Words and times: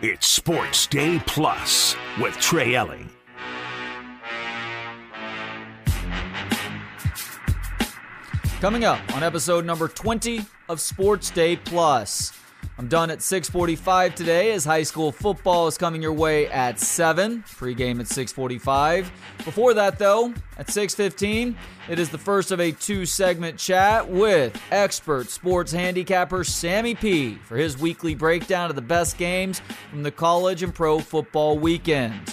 It's 0.00 0.28
Sports 0.28 0.86
Day 0.86 1.20
Plus 1.26 1.96
with 2.20 2.32
Trey 2.34 2.76
Elling. 2.76 3.10
Coming 8.60 8.84
up 8.84 9.00
on 9.16 9.24
episode 9.24 9.64
number 9.64 9.88
20 9.88 10.46
of 10.68 10.80
Sports 10.80 11.30
Day 11.30 11.56
Plus. 11.56 12.37
I'm 12.78 12.86
done 12.86 13.10
at 13.10 13.18
6:45 13.18 14.14
today 14.14 14.52
as 14.52 14.64
high 14.64 14.84
school 14.84 15.10
football 15.10 15.66
is 15.66 15.76
coming 15.76 16.00
your 16.00 16.12
way 16.12 16.46
at 16.46 16.78
7. 16.78 17.42
Pregame 17.58 17.98
at 17.98 18.06
6:45. 18.06 19.10
Before 19.44 19.74
that 19.74 19.98
though, 19.98 20.32
at 20.56 20.70
6:15, 20.70 21.56
it 21.88 21.98
is 21.98 22.10
the 22.10 22.18
first 22.18 22.52
of 22.52 22.60
a 22.60 22.70
two-segment 22.70 23.58
chat 23.58 24.08
with 24.08 24.56
expert 24.70 25.28
sports 25.28 25.72
handicapper 25.72 26.44
Sammy 26.44 26.94
P 26.94 27.34
for 27.42 27.56
his 27.56 27.76
weekly 27.76 28.14
breakdown 28.14 28.70
of 28.70 28.76
the 28.76 28.82
best 28.82 29.18
games 29.18 29.60
from 29.90 30.04
the 30.04 30.12
college 30.12 30.62
and 30.62 30.72
pro 30.72 31.00
football 31.00 31.58
weekend. 31.58 32.32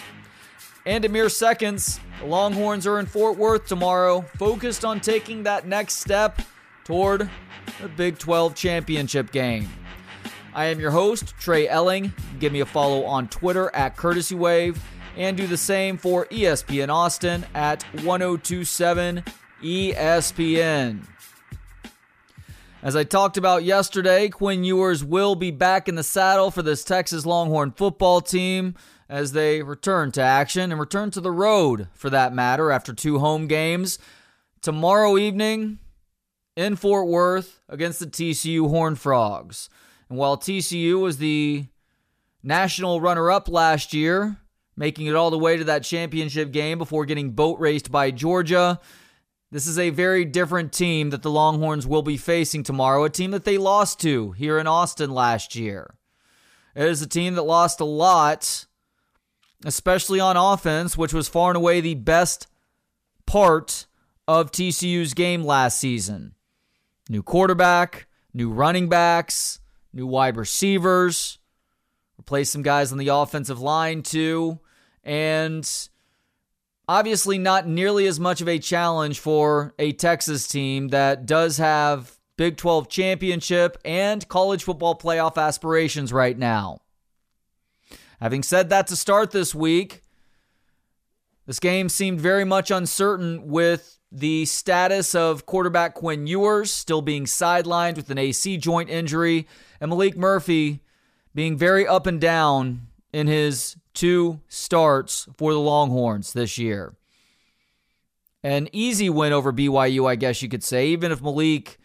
And 0.85 1.04
in 1.04 1.12
mere 1.12 1.30
seconds, 1.30 1.99
the 2.20 2.27
Longhorns 2.27 2.85
are 2.85 2.99
in 2.99 3.07
Fort 3.07 3.35
Worth 3.40 3.66
tomorrow, 3.66 4.23
focused 4.38 4.85
on 4.85 4.99
taking 4.99 5.41
that 5.41 5.68
next 5.68 5.96
step 5.96 6.40
toward 6.84 7.32
the 7.82 7.88
Big 7.88 8.20
12 8.20 8.54
championship 8.54 9.32
game. 9.32 9.68
I 10.55 10.68
am 10.68 10.80
your 10.80 10.91
host, 10.91 11.34
Trey 11.38 11.68
Elling. 11.68 12.14
Give 12.40 12.54
me 12.54 12.62
a 12.62 12.66
follow 12.66 13.04
on 13.04 13.27
Twitter 13.27 13.70
at 13.76 13.98
Courtesy 13.98 14.36
Wave, 14.36 14.82
and 15.18 15.36
do 15.36 15.48
the 15.48 15.58
same 15.58 15.98
for 15.98 16.27
ESPN 16.27 16.88
Austin 16.88 17.46
at 17.54 17.84
1027 18.04 19.26
ESPN. 19.62 21.05
As 22.82 22.96
I 22.96 23.04
talked 23.04 23.36
about 23.36 23.66
yesterday, 23.66 24.30
Quinn 24.30 24.63
Ewers 24.63 25.04
will 25.04 25.36
be 25.36 25.52
back 25.52 25.90
in 25.90 25.96
the 25.96 26.04
saddle 26.04 26.52
for 26.52 26.62
this 26.62 26.85
Texas 26.85 27.26
Longhorn 27.26 27.72
football 27.72 28.22
team 28.22 28.76
as 29.10 29.34
they 29.34 29.62
return 29.62 30.13
to 30.13 30.22
action 30.22 30.72
and 30.72 30.79
return 30.79 31.12
to 31.12 31.20
the 31.20 31.32
road 31.32 31.90
for 31.94 32.10
that 32.10 32.34
matter 32.34 32.72
after 32.72 32.94
two 32.94 33.20
home 33.20 33.48
games. 33.48 33.99
Tomorrow 34.62 35.18
evening 35.18 35.79
in 36.55 36.77
Fort 36.77 37.07
Worth 37.10 37.60
against 37.68 37.99
the 37.99 38.07
TCU 38.07 38.70
Horned 38.70 38.99
Frogs. 38.99 39.70
And 40.09 40.17
while 40.17 40.37
TCU 40.37 40.99
was 40.99 41.17
the 41.17 41.67
national 42.43 43.01
runner 43.01 43.31
up 43.31 43.49
last 43.49 43.93
year, 43.93 44.37
making 44.75 45.07
it 45.07 45.15
all 45.15 45.31
the 45.31 45.37
way 45.37 45.57
to 45.57 45.63
that 45.65 45.84
championship 45.84 46.51
game 46.51 46.77
before 46.77 47.05
getting 47.05 47.31
boat 47.31 47.59
raced 47.59 47.91
by 47.91 48.11
Georgia, 48.11 48.79
this 49.51 49.67
is 49.67 49.79
a 49.79 49.89
very 49.89 50.26
different 50.26 50.73
team 50.73 51.11
that 51.11 51.21
the 51.21 51.31
Longhorns 51.31 51.87
will 51.87 52.01
be 52.01 52.17
facing 52.17 52.63
tomorrow, 52.63 53.03
a 53.03 53.09
team 53.09 53.31
that 53.31 53.45
they 53.45 53.57
lost 53.57 53.99
to 54.01 54.31
here 54.33 54.59
in 54.59 54.67
Austin 54.67 55.11
last 55.11 55.55
year. 55.55 55.95
It 56.76 56.87
is 56.87 57.01
a 57.01 57.07
team 57.07 57.35
that 57.35 57.43
lost 57.43 57.79
a 57.79 57.85
lot 57.85 58.65
especially 59.65 60.20
on 60.20 60.37
offense, 60.37 60.98
which 60.98 61.13
was 61.13 61.27
far 61.27 61.49
and 61.49 61.57
away 61.57 61.81
the 61.81 61.95
best 61.95 62.48
part 63.26 63.87
of 64.28 64.51
TCU's 64.51 65.13
game 65.13 65.44
last 65.44 65.79
season. 65.79 66.35
New 67.09 67.23
quarterback, 67.23 68.07
new 68.33 68.50
running 68.51 68.89
backs, 68.89 69.59
new 69.96 70.06
wide 70.06 70.38
receivers, 70.38 71.40
replace 72.19 72.50
some 72.50 72.62
guys 72.62 72.91
on 72.91 72.97
the 72.97 73.07
offensive 73.07 73.59
line 73.59 74.03
too, 74.03 74.59
and 75.03 75.90
obviously 76.88 77.38
not 77.38 77.68
nearly 77.68 78.06
as 78.06 78.19
much 78.19 78.41
of 78.41 78.47
a 78.47 78.59
challenge 78.59 79.19
for 79.19 79.73
a 79.79 79.94
Texas 79.94 80.47
team 80.47 80.90
that 80.90 81.25
does 81.25 81.57
have 81.57 82.19
Big 82.38 82.57
12 82.57 82.90
championship 82.90 83.78
and 83.85 84.28
college 84.28 84.63
football 84.63 84.97
playoff 84.97 85.41
aspirations 85.41 86.12
right 86.12 86.38
now. 86.38 86.81
Having 88.19 88.44
said 88.44 88.69
that 88.69 88.88
to 88.88 88.96
start 88.96 89.31
this 89.31 89.56
week, 89.56 90.01
this 91.45 91.59
game 91.59 91.89
seemed 91.89 92.19
very 92.19 92.44
much 92.44 92.72
uncertain 92.72 93.47
with 93.47 94.00
the 94.11 94.45
status 94.45 95.13
of 95.13 95.45
quarterback 95.45 95.94
Quinn 95.94 96.25
Ewers 96.25 96.72
still 96.72 97.01
being 97.01 97.25
sidelined 97.25 97.97
with 97.97 98.09
an 98.09 98.17
AC 98.17 98.57
joint 98.57 98.89
injury, 98.89 99.47
and 99.79 99.91
Maalik 99.91 100.16
Murphy 100.16 100.81
being 101.33 101.57
very 101.57 101.85
up 101.85 102.07
and 102.07 102.19
down 102.19 102.88
in 103.13 103.28
his 103.28 103.75
two 103.94 104.39
starts 104.47 105.28
for 105.38 105.53
the 105.53 105.59
Longhorns 105.59 106.33
this 106.33 106.57
year. 106.57 106.95
An 108.41 108.69
easy 108.72 109.09
win 109.09 109.33
over 109.33 109.51
BYU, 109.51 110.09
I 110.09 110.16
guess 110.16 110.41
you 110.41 110.50
could 110.50 110.63
say, 110.63 110.88
even 110.88 111.12
if 111.12 111.22
Malik 111.22 111.77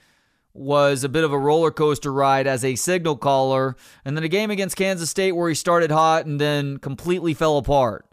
was 0.53 1.05
a 1.05 1.09
bit 1.09 1.25
of 1.25 1.33
a 1.33 1.39
roller 1.39 1.71
coaster 1.71 2.13
ride 2.13 2.47
as 2.47 2.65
a 2.65 2.75
signal 2.77 3.17
caller, 3.17 3.77
and 4.05 4.17
then 4.17 4.25
a 4.25 4.29
game 4.29 4.51
against 4.51 4.77
Kansas 4.77 5.11
State 5.11 5.33
where 5.33 5.49
he 5.49 5.55
started 5.55 5.91
hot 5.91 6.27
and 6.27 6.41
then 6.41 6.79
completely 6.79 7.35
fell 7.35 7.59
apart 7.59 8.10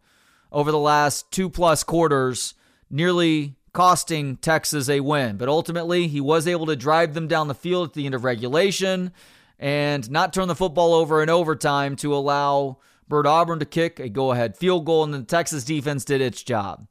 over 0.58 0.72
the 0.72 0.80
last 0.80 1.30
two 1.30 1.52
plus 1.52 1.84
quarters, 1.84 2.56
nearly 2.90 3.54
costing 3.74 4.38
Texas 4.38 4.90
a 4.90 5.02
win. 5.02 5.38
But 5.38 5.50
ultimately, 5.50 6.08
he 6.08 6.20
was 6.20 6.48
able 6.48 6.66
to 6.66 6.76
drive 6.76 7.14
them 7.14 7.28
down 7.28 7.48
the 7.48 7.54
field 7.54 7.90
at 7.90 7.94
the 7.94 8.08
end 8.08 8.16
of 8.16 8.24
regulation 8.24 9.12
and 9.60 10.10
not 10.10 10.34
turn 10.34 10.48
the 10.48 10.56
football 10.56 10.96
over 10.96 11.22
in 11.22 11.30
overtime 11.30 11.96
to 11.98 12.12
allow 12.12 12.80
Bert 13.08 13.28
Auburn 13.28 13.60
to 13.60 13.66
kick 13.66 14.00
a 14.00 14.10
go 14.10 14.32
ahead 14.32 14.58
field 14.58 14.84
goal, 14.84 15.04
and 15.04 15.14
the 15.14 15.22
Texas 15.22 15.64
defense 15.64 16.04
did 16.04 16.22
its 16.22 16.42
job. 16.42 16.88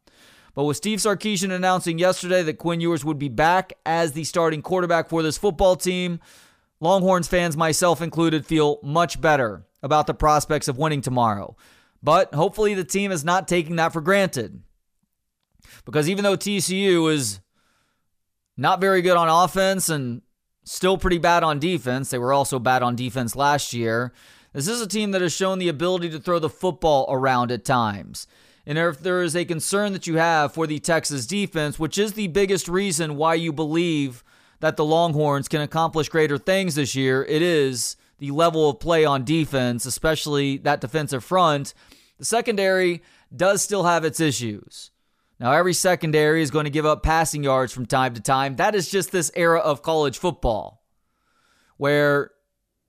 But 0.54 0.62
with 0.62 0.76
Steve 0.76 1.00
Sarkisian 1.00 1.50
announcing 1.50 1.98
yesterday 1.98 2.44
that 2.44 2.58
Quinn 2.58 2.80
Ewers 2.80 3.04
would 3.04 3.18
be 3.18 3.28
back 3.28 3.72
as 3.84 4.12
the 4.12 4.22
starting 4.22 4.62
quarterback 4.62 5.08
for 5.08 5.24
this 5.24 5.38
football 5.38 5.74
team, 5.74 6.20
Longhorns 6.78 7.26
fans, 7.26 7.56
myself 7.56 8.00
included, 8.00 8.46
feel 8.46 8.78
much 8.84 9.20
better 9.20 9.64
about 9.82 10.06
the 10.06 10.14
prospects 10.14 10.68
of 10.68 10.78
winning 10.78 11.00
tomorrow. 11.00 11.56
But 12.06 12.32
hopefully 12.32 12.74
the 12.74 12.84
team 12.84 13.10
is 13.10 13.24
not 13.24 13.48
taking 13.48 13.74
that 13.76 13.92
for 13.92 14.00
granted. 14.00 14.62
Because 15.84 16.08
even 16.08 16.22
though 16.22 16.36
TCU 16.36 17.12
is 17.12 17.40
not 18.56 18.80
very 18.80 19.02
good 19.02 19.16
on 19.16 19.28
offense 19.28 19.88
and 19.88 20.22
still 20.62 20.98
pretty 20.98 21.18
bad 21.18 21.42
on 21.42 21.58
defense, 21.58 22.10
they 22.10 22.18
were 22.18 22.32
also 22.32 22.60
bad 22.60 22.84
on 22.84 22.94
defense 22.94 23.34
last 23.34 23.72
year. 23.72 24.12
This 24.52 24.68
is 24.68 24.80
a 24.80 24.86
team 24.86 25.10
that 25.10 25.20
has 25.20 25.32
shown 25.32 25.58
the 25.58 25.68
ability 25.68 26.08
to 26.10 26.20
throw 26.20 26.38
the 26.38 26.48
football 26.48 27.06
around 27.08 27.50
at 27.50 27.64
times. 27.64 28.28
And 28.64 28.78
if 28.78 29.00
there 29.00 29.20
is 29.20 29.34
a 29.34 29.44
concern 29.44 29.92
that 29.92 30.06
you 30.06 30.14
have 30.18 30.54
for 30.54 30.68
the 30.68 30.78
Texas 30.78 31.26
defense, 31.26 31.76
which 31.76 31.98
is 31.98 32.12
the 32.12 32.28
biggest 32.28 32.68
reason 32.68 33.16
why 33.16 33.34
you 33.34 33.52
believe 33.52 34.22
that 34.60 34.76
the 34.76 34.84
Longhorns 34.84 35.48
can 35.48 35.60
accomplish 35.60 36.08
greater 36.08 36.38
things 36.38 36.76
this 36.76 36.94
year, 36.94 37.24
it 37.24 37.42
is 37.42 37.96
the 38.18 38.30
level 38.30 38.70
of 38.70 38.78
play 38.78 39.04
on 39.04 39.24
defense, 39.24 39.86
especially 39.86 40.56
that 40.58 40.80
defensive 40.80 41.24
front. 41.24 41.74
The 42.18 42.24
secondary 42.24 43.02
does 43.34 43.62
still 43.62 43.84
have 43.84 44.04
its 44.04 44.20
issues. 44.20 44.90
Now, 45.38 45.52
every 45.52 45.74
secondary 45.74 46.42
is 46.42 46.50
going 46.50 46.64
to 46.64 46.70
give 46.70 46.86
up 46.86 47.02
passing 47.02 47.44
yards 47.44 47.72
from 47.72 47.86
time 47.86 48.14
to 48.14 48.20
time. 48.20 48.56
That 48.56 48.74
is 48.74 48.88
just 48.88 49.12
this 49.12 49.30
era 49.34 49.58
of 49.58 49.82
college 49.82 50.18
football 50.18 50.82
where 51.76 52.30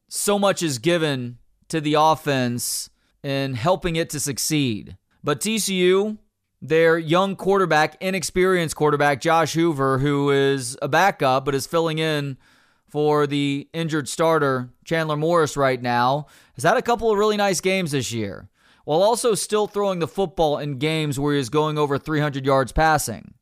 so 0.07 0.39
much 0.39 0.63
is 0.63 0.77
given 0.79 1.37
to 1.67 1.81
the 1.81 1.95
offense 1.95 2.89
in 3.23 3.53
helping 3.55 3.95
it 3.95 4.09
to 4.11 4.19
succeed. 4.19 4.95
But 5.23 5.41
TCU, 5.41 6.17
their 6.61 6.97
young 6.97 7.35
quarterback, 7.35 8.01
inexperienced 8.01 8.75
quarterback, 8.75 9.19
Josh 9.19 9.53
Hoover, 9.53 9.99
who 9.99 10.29
is 10.31 10.77
a 10.81 10.87
backup 10.87 11.45
but 11.45 11.55
is 11.55 11.67
filling 11.67 11.99
in 11.99 12.37
for 12.87 13.27
the 13.27 13.67
injured 13.73 14.07
starter, 14.07 14.69
Chandler 14.85 15.17
Morris, 15.17 15.57
right 15.57 15.81
now, 15.81 16.27
has 16.55 16.63
had 16.63 16.77
a 16.77 16.81
couple 16.81 17.11
of 17.11 17.17
really 17.17 17.35
nice 17.35 17.59
games 17.59 17.91
this 17.91 18.13
year, 18.13 18.49
while 18.87 19.03
also 19.03 19.35
still 19.35 19.67
throwing 19.67 19.99
the 19.99 20.07
football 20.07 20.57
in 20.57 20.77
games 20.77 21.19
where 21.19 21.33
he 21.33 21.39
is 21.41 21.49
going 21.49 21.77
over 21.77 21.97
300 21.97 22.45
yards 22.45 22.71
passing. 22.71 23.33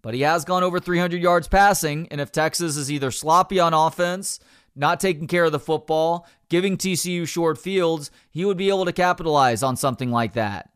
But 0.00 0.14
he 0.14 0.22
has 0.22 0.46
gone 0.46 0.62
over 0.62 0.80
300 0.80 1.20
yards 1.20 1.46
passing, 1.46 2.08
and 2.10 2.22
if 2.22 2.32
Texas 2.32 2.78
is 2.78 2.90
either 2.90 3.10
sloppy 3.10 3.60
on 3.60 3.74
offense, 3.74 4.40
not 4.74 5.00
taking 5.00 5.26
care 5.26 5.44
of 5.44 5.52
the 5.52 5.60
football, 5.60 6.26
giving 6.48 6.78
TCU 6.78 7.28
short 7.28 7.58
fields, 7.58 8.10
he 8.30 8.46
would 8.46 8.56
be 8.56 8.70
able 8.70 8.86
to 8.86 8.94
capitalize 8.94 9.62
on 9.62 9.76
something 9.76 10.10
like 10.10 10.32
that. 10.32 10.70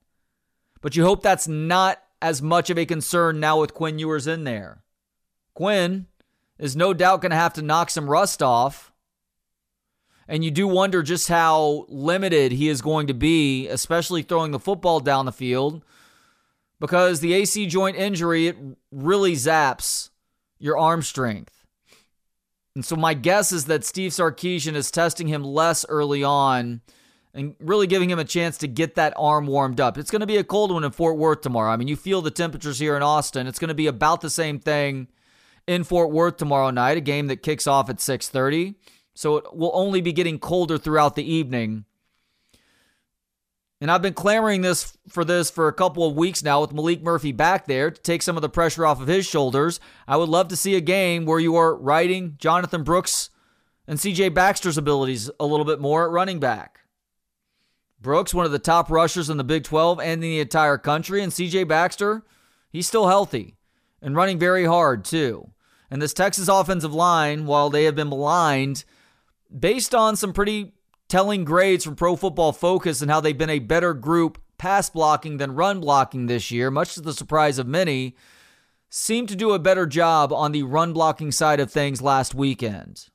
But 0.82 0.94
you 0.94 1.04
hope 1.04 1.22
that's 1.22 1.48
not 1.48 1.98
as 2.20 2.42
much 2.42 2.68
of 2.68 2.76
a 2.76 2.84
concern 2.84 3.40
now 3.40 3.58
with 3.58 3.72
Quinn 3.72 3.98
Ewers 3.98 4.26
in 4.26 4.44
there. 4.44 4.82
Quinn 5.54 6.06
is 6.58 6.76
no 6.76 6.92
doubt 6.92 7.22
going 7.22 7.30
to 7.30 7.36
have 7.36 7.54
to 7.54 7.62
knock 7.62 7.88
some 7.88 8.10
rust 8.10 8.42
off. 8.42 8.87
And 10.28 10.44
you 10.44 10.50
do 10.50 10.68
wonder 10.68 11.02
just 11.02 11.28
how 11.28 11.86
limited 11.88 12.52
he 12.52 12.68
is 12.68 12.82
going 12.82 13.06
to 13.06 13.14
be, 13.14 13.66
especially 13.66 14.22
throwing 14.22 14.50
the 14.50 14.58
football 14.58 15.00
down 15.00 15.24
the 15.24 15.32
field, 15.32 15.82
because 16.78 17.20
the 17.20 17.32
AC 17.32 17.66
joint 17.66 17.96
injury, 17.96 18.48
it 18.48 18.56
really 18.92 19.32
zaps 19.32 20.10
your 20.58 20.76
arm 20.76 21.00
strength. 21.00 21.64
And 22.74 22.84
so 22.84 22.94
my 22.94 23.14
guess 23.14 23.50
is 23.52 23.64
that 23.64 23.84
Steve 23.84 24.12
Sarkisian 24.12 24.74
is 24.74 24.90
testing 24.90 25.28
him 25.28 25.42
less 25.42 25.86
early 25.88 26.22
on 26.22 26.82
and 27.34 27.56
really 27.58 27.86
giving 27.86 28.10
him 28.10 28.18
a 28.18 28.24
chance 28.24 28.58
to 28.58 28.68
get 28.68 28.96
that 28.96 29.14
arm 29.16 29.46
warmed 29.46 29.80
up. 29.80 29.96
It's 29.96 30.10
going 30.10 30.20
to 30.20 30.26
be 30.26 30.36
a 30.36 30.44
cold 30.44 30.72
one 30.72 30.84
in 30.84 30.90
Fort 30.90 31.16
Worth 31.16 31.40
tomorrow. 31.40 31.72
I 31.72 31.76
mean, 31.76 31.88
you 31.88 31.96
feel 31.96 32.20
the 32.20 32.30
temperatures 32.30 32.78
here 32.78 32.96
in 32.96 33.02
Austin. 33.02 33.46
It's 33.46 33.58
going 33.58 33.68
to 33.68 33.74
be 33.74 33.86
about 33.86 34.20
the 34.20 34.30
same 34.30 34.60
thing 34.60 35.08
in 35.66 35.84
Fort 35.84 36.10
Worth 36.10 36.36
tomorrow 36.36 36.70
night, 36.70 36.98
a 36.98 37.00
game 37.00 37.26
that 37.28 37.42
kicks 37.42 37.66
off 37.66 37.90
at 37.90 37.96
6:30. 37.96 38.74
So 39.18 39.36
it 39.38 39.56
will 39.56 39.72
only 39.74 40.00
be 40.00 40.12
getting 40.12 40.38
colder 40.38 40.78
throughout 40.78 41.16
the 41.16 41.28
evening. 41.28 41.86
And 43.80 43.90
I've 43.90 44.00
been 44.00 44.14
clamoring 44.14 44.60
this 44.60 44.96
for 45.08 45.24
this 45.24 45.50
for 45.50 45.66
a 45.66 45.72
couple 45.72 46.06
of 46.06 46.14
weeks 46.14 46.44
now 46.44 46.60
with 46.60 46.70
Maalik 46.70 47.02
Murphy 47.02 47.32
back 47.32 47.66
there 47.66 47.90
to 47.90 48.00
take 48.00 48.22
some 48.22 48.36
of 48.36 48.42
the 48.42 48.48
pressure 48.48 48.86
off 48.86 49.00
of 49.00 49.08
his 49.08 49.26
shoulders. 49.26 49.80
I 50.06 50.16
would 50.16 50.28
love 50.28 50.46
to 50.48 50.56
see 50.56 50.76
a 50.76 50.80
game 50.80 51.26
where 51.26 51.40
you 51.40 51.56
are 51.56 51.74
riding 51.74 52.36
Jonathan 52.38 52.84
Brooks 52.84 53.30
and 53.88 53.98
CJ 53.98 54.34
Baxter's 54.34 54.78
abilities 54.78 55.32
a 55.40 55.46
little 55.46 55.66
bit 55.66 55.80
more 55.80 56.04
at 56.04 56.12
running 56.12 56.38
back. 56.38 56.82
Brooks, 58.00 58.32
one 58.32 58.46
of 58.46 58.52
the 58.52 58.60
top 58.60 58.88
rushers 58.88 59.28
in 59.28 59.36
the 59.36 59.42
Big 59.42 59.64
12 59.64 59.98
and 59.98 60.12
in 60.12 60.20
the 60.20 60.38
entire 60.38 60.78
country, 60.78 61.24
and 61.24 61.32
CJ 61.32 61.66
Baxter, 61.66 62.22
he's 62.70 62.86
still 62.86 63.08
healthy 63.08 63.56
and 64.00 64.14
running 64.14 64.38
very 64.38 64.64
hard 64.64 65.04
too. 65.04 65.50
And 65.90 66.00
this 66.00 66.14
Texas 66.14 66.46
offensive 66.46 66.94
line, 66.94 67.46
while 67.46 67.68
they 67.68 67.82
have 67.82 67.96
been 67.96 68.10
maligned, 68.10 68.84
based 69.56 69.94
on 69.94 70.16
some 70.16 70.32
pretty 70.32 70.72
telling 71.08 71.44
grades 71.44 71.84
from 71.84 71.96
Pro 71.96 72.16
Football 72.16 72.52
Focus 72.52 73.00
and 73.02 73.10
how 73.10 73.20
they've 73.20 73.36
been 73.36 73.50
a 73.50 73.58
better 73.58 73.94
group 73.94 74.38
pass 74.58 74.90
blocking 74.90 75.38
than 75.38 75.54
run 75.54 75.80
blocking 75.80 76.26
this 76.26 76.50
year, 76.50 76.70
much 76.70 76.94
to 76.94 77.00
the 77.00 77.12
surprise 77.12 77.58
of 77.58 77.66
many, 77.66 78.16
seem 78.90 79.26
to 79.26 79.36
do 79.36 79.52
a 79.52 79.58
better 79.58 79.86
job 79.86 80.32
on 80.32 80.52
the 80.52 80.62
run 80.62 80.92
blocking 80.92 81.30
side 81.30 81.60
of 81.60 81.70
things 81.70 82.02
last 82.02 82.34
weekend. 82.34 83.08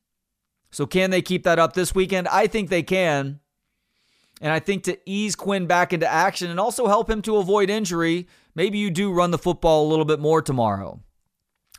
So, 0.72 0.88
can 0.88 1.12
they 1.12 1.22
keep 1.22 1.44
that 1.44 1.60
up 1.60 1.74
this 1.74 1.94
weekend? 1.94 2.28
I 2.30 2.48
think 2.48 2.70
they 2.70 2.84
can. 2.84 3.40
And 4.42 4.52
I 4.52 4.60
think 4.60 4.84
to 4.84 4.98
ease 5.06 5.36
Quinn 5.36 5.68
back 5.68 5.94
into 5.94 6.12
action 6.12 6.50
and 6.50 6.60
also 6.60 6.88
help 6.88 7.10
him 7.10 7.22
to 7.22 7.38
avoid 7.38 7.70
injury, 7.70 8.28
maybe 8.56 8.78
you 8.78 8.90
do 8.90 9.14
run 9.14 9.32
the 9.32 9.38
football 9.38 9.86
a 9.86 9.90
little 9.90 10.06
bit 10.06 10.20
more 10.20 10.42
tomorrow. 10.42 11.00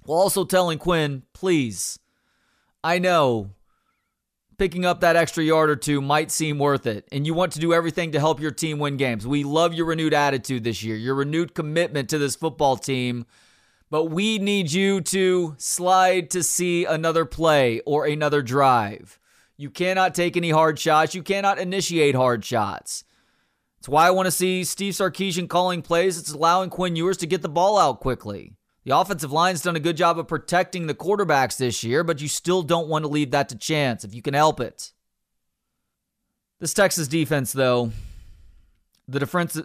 While 0.04 0.20
also 0.20 0.44
telling 0.44 0.78
Quinn, 0.78 1.24
please, 1.32 1.98
I 2.82 2.98
know 2.98 3.53
picking 4.58 4.84
up 4.84 5.00
that 5.00 5.16
extra 5.16 5.42
yard 5.42 5.70
or 5.70 5.76
two 5.76 6.00
might 6.00 6.30
seem 6.30 6.58
worth 6.58 6.86
it, 6.86 7.06
and 7.12 7.26
you 7.26 7.34
want 7.34 7.52
to 7.52 7.58
do 7.58 7.72
everything 7.72 8.12
to 8.12 8.20
help 8.20 8.40
your 8.40 8.50
team 8.50 8.78
win 8.78 8.96
games. 8.96 9.26
We 9.26 9.44
love 9.44 9.74
your 9.74 9.86
renewed 9.86 10.14
attitude 10.14 10.64
this 10.64 10.82
year, 10.82 10.96
your 10.96 11.14
renewed 11.14 11.54
commitment 11.54 12.08
to 12.10 12.18
this 12.18 12.36
football 12.36 12.76
team, 12.76 13.26
but 13.90 14.04
we 14.06 14.38
need 14.38 14.72
you 14.72 15.00
to 15.02 15.54
slide 15.58 16.30
to 16.30 16.42
see 16.42 16.84
another 16.84 17.24
play 17.24 17.80
or 17.80 18.06
another 18.06 18.42
drive. 18.42 19.18
You 19.56 19.70
cannot 19.70 20.14
take 20.14 20.36
any 20.36 20.50
hard 20.50 20.78
shots, 20.78 21.14
you 21.14 21.22
cannot 21.22 21.58
initiate 21.58 22.14
hard 22.14 22.44
shots. 22.44 23.04
That's 23.78 23.88
why 23.88 24.06
I 24.06 24.12
want 24.12 24.26
to 24.26 24.30
see 24.32 24.64
Steve 24.64 24.94
Sarkisian 24.94 25.48
calling 25.48 25.82
plays. 25.82 26.18
It's 26.18 26.32
allowing 26.32 26.70
Quinn 26.70 26.96
Ewers 26.96 27.18
to 27.18 27.26
get 27.26 27.42
the 27.42 27.50
ball 27.50 27.76
out 27.76 28.00
quickly. 28.00 28.54
The 28.84 28.96
offensive 28.96 29.32
line's 29.32 29.62
done 29.62 29.76
a 29.76 29.80
good 29.80 29.96
job 29.96 30.18
of 30.18 30.28
protecting 30.28 30.86
the 30.86 30.94
quarterbacks 30.94 31.56
this 31.56 31.82
year, 31.82 32.04
but 32.04 32.20
you 32.20 32.28
still 32.28 32.62
don't 32.62 32.88
want 32.88 33.04
to 33.04 33.08
leave 33.08 33.30
that 33.30 33.48
to 33.48 33.56
chance 33.56 34.04
if 34.04 34.14
you 34.14 34.20
can 34.20 34.34
help 34.34 34.60
it. 34.60 34.92
This 36.60 36.74
Texas 36.74 37.08
defense, 37.08 37.52
though, 37.52 37.92
the 39.08 39.20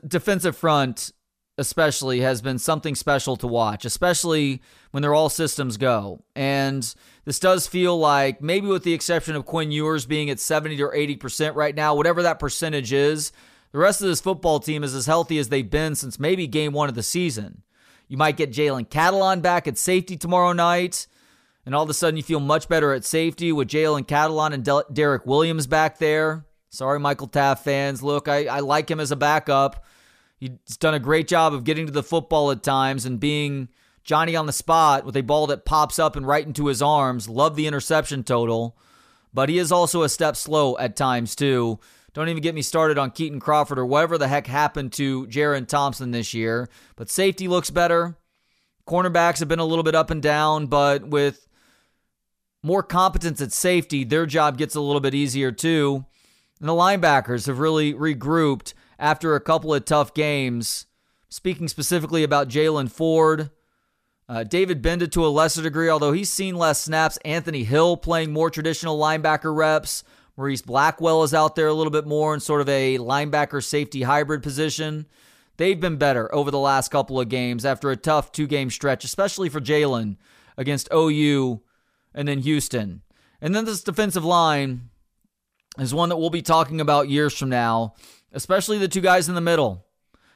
defensive 0.07 0.55
front 0.55 1.11
especially 1.57 2.21
has 2.21 2.41
been 2.41 2.57
something 2.57 2.95
special 2.95 3.35
to 3.35 3.45
watch, 3.45 3.83
especially 3.83 4.61
when 4.91 5.01
they're 5.01 5.13
all 5.13 5.29
systems 5.29 5.75
go. 5.75 6.23
And 6.33 6.95
this 7.25 7.39
does 7.39 7.67
feel 7.67 7.99
like, 7.99 8.41
maybe 8.41 8.67
with 8.67 8.83
the 8.83 8.93
exception 8.93 9.35
of 9.35 9.45
Quinn 9.45 9.69
Ewers 9.69 10.05
being 10.05 10.29
at 10.29 10.39
70 10.39 10.81
or 10.81 10.93
80% 10.93 11.55
right 11.55 11.75
now, 11.75 11.93
whatever 11.93 12.23
that 12.23 12.39
percentage 12.39 12.93
is, 12.93 13.33
the 13.73 13.79
rest 13.79 14.01
of 14.01 14.07
this 14.07 14.21
football 14.21 14.61
team 14.61 14.85
is 14.85 14.95
as 14.95 15.05
healthy 15.05 15.37
as 15.37 15.49
they've 15.49 15.69
been 15.69 15.95
since 15.95 16.17
maybe 16.17 16.47
game 16.47 16.71
one 16.71 16.87
of 16.87 16.95
the 16.95 17.03
season. 17.03 17.63
You 18.09 18.17
might 18.17 18.35
get 18.35 18.51
Jalen 18.51 18.89
Catalon 18.89 19.41
back 19.41 19.67
at 19.67 19.77
safety 19.77 20.17
tomorrow 20.17 20.51
night. 20.51 21.07
And 21.65 21.75
all 21.75 21.83
of 21.83 21.89
a 21.89 21.93
sudden, 21.93 22.17
you 22.17 22.23
feel 22.23 22.39
much 22.39 22.67
better 22.67 22.93
at 22.93 23.05
safety 23.05 23.51
with 23.51 23.69
Jalen 23.69 24.07
Catalon 24.07 24.53
and 24.53 24.65
De- 24.65 24.85
Derek 24.91 25.25
Williams 25.25 25.67
back 25.67 25.99
there. 25.99 26.43
Sorry, 26.71 26.99
Michael 26.99 27.27
Taaffe 27.27 27.59
fans. 27.59 28.01
Look, 28.01 28.27
I, 28.27 28.45
I 28.45 28.59
like 28.59 28.89
him 28.89 28.99
as 28.99 29.11
a 29.11 29.15
backup. 29.15 29.85
He's 30.37 30.77
done 30.79 30.95
a 30.95 30.99
great 30.99 31.27
job 31.27 31.53
of 31.53 31.63
getting 31.63 31.85
to 31.85 31.91
the 31.91 32.03
football 32.03 32.49
at 32.49 32.63
times 32.63 33.05
and 33.05 33.19
being 33.19 33.69
Johnny 34.03 34.35
on 34.35 34.47
the 34.47 34.53
spot 34.53 35.05
with 35.05 35.15
a 35.15 35.21
ball 35.21 35.47
that 35.47 35.65
pops 35.65 35.99
up 35.99 36.15
and 36.15 36.25
right 36.25 36.45
into 36.45 36.67
his 36.67 36.81
arms. 36.81 37.29
Love 37.29 37.55
the 37.55 37.67
interception 37.67 38.23
total. 38.23 38.75
But 39.31 39.49
he 39.49 39.59
is 39.59 39.71
also 39.71 40.01
a 40.01 40.09
step 40.09 40.35
slow 40.35 40.75
at 40.79 40.95
times, 40.95 41.35
too. 41.35 41.79
Don't 42.13 42.29
even 42.29 42.41
get 42.41 42.55
me 42.55 42.61
started 42.61 42.97
on 42.97 43.11
Kitan 43.11 43.39
Crawford 43.39 43.77
or 43.79 43.85
whatever 43.85 44.17
the 44.17 44.27
heck 44.27 44.47
happened 44.47 44.93
to 44.93 45.27
Jerrin 45.27 45.67
Thompson 45.67 46.11
this 46.11 46.33
year. 46.33 46.69
But 46.95 47.09
safety 47.09 47.47
looks 47.47 47.69
better. 47.69 48.17
Cornerbacks 48.87 49.39
have 49.39 49.47
been 49.47 49.59
a 49.59 49.65
little 49.65 49.83
bit 49.83 49.95
up 49.95 50.09
and 50.09 50.21
down, 50.21 50.65
but 50.65 51.07
with 51.07 51.47
more 52.63 52.83
competence 52.83 53.39
at 53.41 53.51
safety, 53.51 54.03
their 54.03 54.25
job 54.25 54.57
gets 54.57 54.75
a 54.75 54.81
little 54.81 54.99
bit 54.99 55.13
easier 55.13 55.51
too. 55.51 56.05
And 56.59 56.67
the 56.67 56.73
linebackers 56.73 57.47
have 57.47 57.59
really 57.59 57.93
regrouped 57.93 58.73
after 58.97 59.35
a 59.35 59.39
couple 59.39 59.73
of 59.73 59.85
tough 59.85 60.13
games. 60.13 60.87
Speaking 61.29 61.67
specifically 61.67 62.23
about 62.23 62.49
Jaylan 62.49 62.89
Ford, 62.91 63.51
uh, 64.27 64.43
David 64.43 64.81
Gbenda 64.81 65.09
to 65.11 65.25
a 65.25 65.29
lesser 65.29 65.61
degree, 65.61 65.89
although 65.89 66.11
he's 66.11 66.29
seen 66.29 66.55
less 66.55 66.81
snaps. 66.81 67.17
Anthony 67.23 67.63
Hill 67.63 67.97
playing 67.97 68.33
more 68.33 68.49
traditional 68.49 68.99
linebacker 68.99 69.55
reps. 69.55 70.03
Morice 70.39 70.61
Blackwell 70.61 71.23
is 71.23 71.33
out 71.33 71.57
there 71.57 71.67
a 71.67 71.73
little 71.73 71.91
bit 71.91 72.07
more 72.07 72.33
in 72.33 72.39
sort 72.39 72.61
of 72.61 72.69
a 72.69 72.97
linebacker 72.97 73.61
safety 73.61 74.03
hybrid 74.03 74.41
position. 74.41 75.05
They've 75.57 75.77
been 75.79 75.97
better 75.97 76.33
over 76.33 76.49
the 76.49 76.57
last 76.57 76.91
couple 76.91 77.19
of 77.19 77.27
games 77.27 77.65
after 77.65 77.91
a 77.91 77.97
tough 77.97 78.31
two 78.31 78.47
game 78.47 78.69
stretch, 78.69 79.03
especially 79.03 79.49
for 79.49 79.59
Jaylan 79.59 80.15
against 80.57 80.87
OU 80.93 81.59
and 82.15 82.25
then 82.25 82.39
Houston. 82.39 83.01
And 83.41 83.53
then 83.53 83.65
this 83.65 83.83
defensive 83.83 84.23
line 84.23 84.89
is 85.77 85.93
one 85.93 86.07
that 86.07 86.15
we'll 86.15 86.29
be 86.29 86.41
talking 86.41 86.79
about 86.79 87.09
years 87.09 87.37
from 87.37 87.49
now, 87.49 87.95
especially 88.31 88.77
the 88.77 88.87
two 88.87 89.01
guys 89.01 89.27
in 89.27 89.35
the 89.35 89.41
middle. 89.41 89.85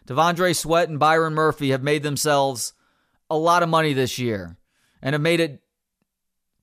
T'Vondre 0.06 0.54
Sweat 0.54 0.90
and 0.90 1.00
Byron 1.00 1.34
Murphy 1.34 1.70
have 1.70 1.82
made 1.82 2.04
themselves 2.04 2.74
a 3.30 3.38
lot 3.38 3.64
of 3.64 3.70
money 3.70 3.94
this 3.94 4.20
year 4.20 4.58
and 5.02 5.14
have 5.14 5.22
made 5.22 5.40
it 5.40 5.63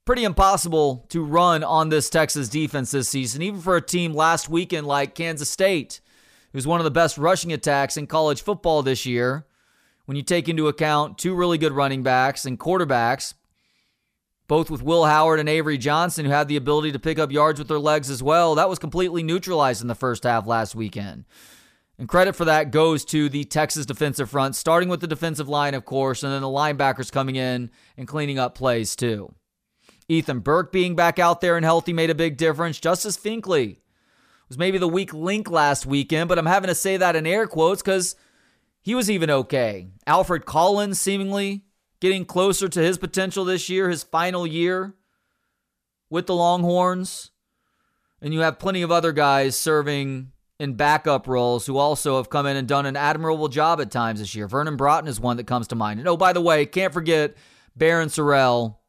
pretty 0.05 0.25
impossible 0.25 1.07
to 1.11 1.25
run 1.25 1.63
on 1.63 1.89
this 1.89 2.11
Texas 2.11 2.49
defense 2.49 2.91
this 2.91 3.09
season, 3.09 3.43
even 3.43 3.61
for 3.61 3.77
a 3.77 3.83
team 3.83 4.13
last 4.13 4.49
weekend 4.49 4.87
like 4.87 5.15
Kansas 5.15 5.51
State, 5.51 6.01
who's 6.53 6.67
one 6.67 6.81
of 6.81 6.85
the 6.85 6.91
best 6.91 7.19
rushing 7.19 7.53
attacks 7.53 7.97
in 7.97 8.07
college 8.07 8.43
football 8.43 8.83
this 8.83 9.07
year. 9.07 9.47
When 10.07 10.17
you 10.17 10.23
take 10.23 10.49
into 10.49 10.67
account 10.67 11.19
two 11.19 11.35
really 11.35 11.59
good 11.59 11.73
running 11.73 12.03
backs 12.03 12.45
and 12.45 12.59
quarterbacks, 12.59 13.35
both 14.49 14.69
with 14.69 14.83
Will 14.83 15.05
Howard 15.05 15.39
and 15.39 15.49
Avery 15.49 15.79
Johnson, 15.79 16.25
who 16.25 16.33
had 16.33 16.49
the 16.49 16.57
ability 16.57 16.91
to 16.91 16.99
pick 16.99 17.21
up 17.21 17.31
yards 17.31 17.61
with 17.61 17.69
their 17.69 17.79
legs 17.79 18.11
as 18.11 18.21
well, 18.21 18.57
that 18.57 18.69
was 18.69 18.81
completely 18.81 19.23
neutralized 19.23 19.81
in 19.81 19.87
the 19.87 19.95
first 19.95 20.25
half 20.25 20.45
last 20.49 20.75
weekend. 20.75 21.25
And 22.01 22.09
credit 22.09 22.35
for 22.35 22.47
that 22.47 22.73
goes 22.73 23.05
to 23.05 23.29
the 23.29 23.45
Texas 23.45 23.87
defensive 23.87 24.31
front, 24.31 24.57
starting 24.57 24.89
with 24.89 25.01
the 25.01 25.07
defensive 25.07 25.49
line, 25.49 25.75
of 25.75 25.85
course, 25.85 26.25
and 26.25 26.33
then 26.33 26.43
the 26.43 26.49
linebackers 26.49 27.13
coming 27.13 27.37
in 27.37 27.71
and 27.97 28.09
cleaning 28.09 28.41
up 28.41 28.57
plays 28.57 28.97
too. 28.97 29.33
Ethan 30.11 30.41
Burke 30.41 30.73
being 30.73 30.97
back 30.97 31.21
out 31.21 31.41
there 31.41 31.57
and 31.57 31.65
healthy 31.65 31.93
made 31.93 32.11
a 32.11 32.15
big 32.17 32.37
difference. 32.37 32.81
Justice 32.81 33.17
Finkley 33.17 33.79
was 34.49 34.59
maybe 34.59 34.77
the 34.77 34.89
weak 34.89 35.15
link 35.15 35.49
last 35.49 35.87
weekend, 35.87 36.29
but 36.29 36.37
I'm 36.37 36.47
having 36.47 36.69
to 36.69 36.75
say 36.75 36.97
that 36.97 37.15
in 37.15 37.27
air 37.27 37.47
quotes 37.47 37.81
because 37.81 38.17
he 38.83 38.97
was 38.97 39.09
even 39.09 39.31
okay. 39.31 39.87
Alfred 40.09 40.47
Collins 40.47 41.01
seemingly 41.01 41.65
getting 42.01 42.25
closer 42.25 42.69
to 42.69 42.81
his 42.81 42.99
potential 42.99 43.45
this 43.45 43.69
year, 43.69 43.89
his 43.89 44.03
final 44.03 44.47
year 44.47 44.95
with 46.11 46.27
the 46.27 46.35
Longhorns. 46.35 47.31
And 48.21 48.35
you 48.35 48.41
have 48.41 48.59
plenty 48.59 48.83
of 48.83 48.91
other 48.91 49.13
guys 49.13 49.57
serving 49.57 50.33
in 50.59 50.75
backup 50.75 51.29
roles 51.29 51.67
who 51.67 51.79
also 51.79 52.17
have 52.17 52.31
come 52.31 52.47
in 52.47 52.57
and 52.57 52.67
done 52.67 52.85
an 52.85 52.97
admirable 52.97 53.49
job 53.49 53.81
at 53.81 53.93
times 53.93 54.19
this 54.19 54.35
year. 54.35 54.49
Vernon 54.49 54.77
Broughton 54.77 55.09
is 55.09 55.21
one 55.21 55.37
that 55.37 55.47
comes 55.47 55.69
to 55.69 55.77
mind. 55.77 56.01
And 56.01 56.09
oh, 56.09 56.17
by 56.17 56.33
the 56.33 56.41
way, 56.41 56.67
can't 56.67 56.93
forget 56.93 57.37
Barryn 57.79 58.09
Sorrell 58.09 58.80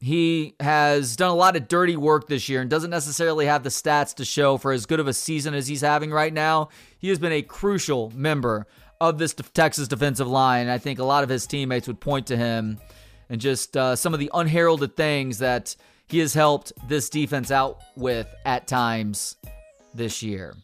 he 0.00 0.54
has 0.60 1.14
done 1.14 1.30
a 1.30 1.34
lot 1.34 1.56
of 1.56 1.68
dirty 1.68 1.96
work 1.96 2.26
this 2.26 2.48
year 2.48 2.62
and 2.62 2.70
doesn't 2.70 2.90
necessarily 2.90 3.44
have 3.44 3.62
the 3.62 3.68
stats 3.68 4.14
to 4.14 4.24
show 4.24 4.56
for 4.56 4.72
as 4.72 4.86
good 4.86 4.98
of 4.98 5.06
a 5.06 5.12
season 5.12 5.52
as 5.52 5.68
he's 5.68 5.82
having 5.82 6.10
right 6.10 6.32
now. 6.32 6.70
He 6.98 7.10
has 7.10 7.18
been 7.18 7.32
a 7.32 7.42
crucial 7.42 8.10
member 8.14 8.66
of 8.98 9.18
this 9.18 9.34
Texas 9.34 9.88
defensive 9.88 10.26
line. 10.26 10.68
I 10.68 10.78
think 10.78 10.98
a 10.98 11.04
lot 11.04 11.22
of 11.22 11.28
his 11.28 11.46
teammates 11.46 11.86
would 11.86 12.00
point 12.00 12.28
to 12.28 12.36
him 12.36 12.78
and 13.28 13.40
just 13.40 13.76
uh, 13.76 13.94
some 13.94 14.14
of 14.14 14.20
the 14.20 14.30
unheralded 14.32 14.96
things 14.96 15.38
that 15.38 15.76
he 16.06 16.18
has 16.20 16.32
helped 16.32 16.72
this 16.88 17.10
defense 17.10 17.50
out 17.50 17.80
with 17.94 18.26
at 18.46 18.66
times 18.66 19.36
this 19.94 20.22
year. 20.22 20.54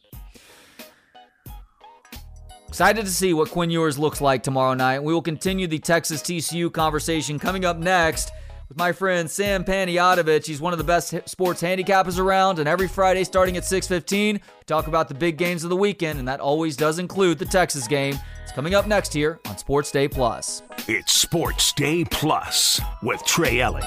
Excited 2.69 3.05
to 3.05 3.13
see 3.13 3.35
what 3.35 3.51
Quinn 3.51 3.71
Ewers 3.71 3.99
looks 3.99 4.21
like 4.21 4.43
tomorrow 4.43 4.75
night. 4.75 5.03
We 5.03 5.13
will 5.13 5.23
continue 5.23 5.67
the 5.67 5.79
Texas 5.79 6.23
TCU 6.23 6.73
conversation 6.73 7.39
coming 7.39 7.65
up 7.67 7.77
next 7.77 8.33
with 8.69 8.77
my 8.77 8.93
friend 8.93 9.31
Sam 9.31 9.65
Panayotovich. 9.65 10.47
He's 10.47 10.61
one 10.61 10.73
of 10.73 10.79
the 10.79 10.85
best 10.85 11.15
sports 11.27 11.63
handicappers 11.63 12.19
around, 12.19 12.59
and 12.59 12.69
every 12.69 12.89
Friday 12.89 13.25
starting 13.25 13.57
at 13.57 13.65
6:15, 13.65 14.35
we 14.35 14.41
talk 14.67 14.87
about 14.87 15.09
the 15.09 15.15
big 15.15 15.37
games 15.37 15.65
of 15.65 15.71
the 15.71 15.77
weekend, 15.77 16.19
and 16.19 16.29
that 16.29 16.41
always 16.41 16.77
does 16.77 16.99
include 16.99 17.39
the 17.39 17.47
Texas 17.47 17.87
game. 17.87 18.19
It's 18.43 18.53
coming 18.53 18.75
up 18.75 18.87
next 18.87 19.13
here 19.13 19.41
on 19.47 19.59
Sports 19.59 19.91
Day 19.91 20.09
Plus. 20.09 20.63
It's 20.89 21.13
Sports 21.13 21.73
Day 21.73 22.05
Plus 22.05 22.81
with 23.03 23.25
Trey 23.25 23.61
Elling. 23.61 23.85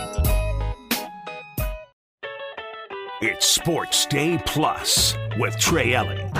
It's 3.21 3.45
Sports 3.45 4.05
Day 4.05 4.41
Plus 4.45 5.15
with 5.37 5.57
Trey 5.59 5.93
Elling. 5.93 6.31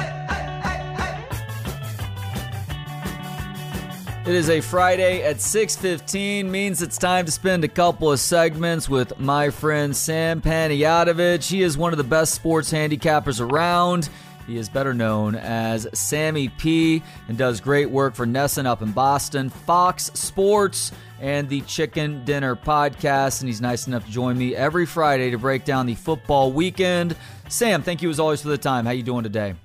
It 4.30 4.36
is 4.36 4.52
a 4.52 4.62
Friday 4.62 5.24
at 5.24 5.42
6:15 5.42 6.52
means 6.52 6.84
it's 6.84 7.00
time 7.00 7.26
to 7.26 7.32
spend 7.32 7.64
a 7.64 7.68
couple 7.68 8.12
of 8.12 8.20
segments 8.20 8.88
with 8.88 9.20
my 9.20 9.50
friend 9.50 9.96
Sam 9.96 10.40
Panayotovich. 10.40 11.50
He 11.50 11.64
is 11.64 11.80
one 11.80 11.94
of 11.94 11.98
the 11.98 12.04
best 12.04 12.36
sports 12.36 12.72
handicappers 12.72 13.42
around. 13.42 14.08
He 14.46 14.58
is 14.58 14.70
better 14.70 14.94
known 14.94 15.34
as 15.34 15.88
Sammy 15.96 16.50
P 16.50 17.02
and 17.28 17.40
does 17.40 17.60
great 17.60 17.90
work 17.90 18.14
for 18.14 18.28
NESN 18.28 18.68
up 18.68 18.84
in 18.84 18.92
Boston, 18.92 19.50
Fox 19.50 20.12
Sports, 20.14 20.92
and 21.20 21.50
the 21.50 21.62
Chicken 21.62 22.24
Dinner 22.24 22.56
podcast. 22.56 23.40
And 23.40 23.50
he's 23.50 23.62
nice 23.62 23.88
enough 23.88 24.06
to 24.06 24.12
join 24.12 24.38
me 24.38 24.56
every 24.56 24.86
Friday 24.86 25.32
to 25.32 25.40
break 25.40 25.66
down 25.66 25.88
the 25.88 25.96
football 25.96 26.52
weekend. 26.52 27.16
Sam, 27.48 27.82
thank 27.82 28.04
you 28.04 28.12
as 28.12 28.20
always 28.20 28.44
for 28.44 28.50
the 28.50 28.60
time. 28.60 28.86
How 28.86 28.92
you 28.92 29.02
doing 29.02 29.24
today? 29.24 29.56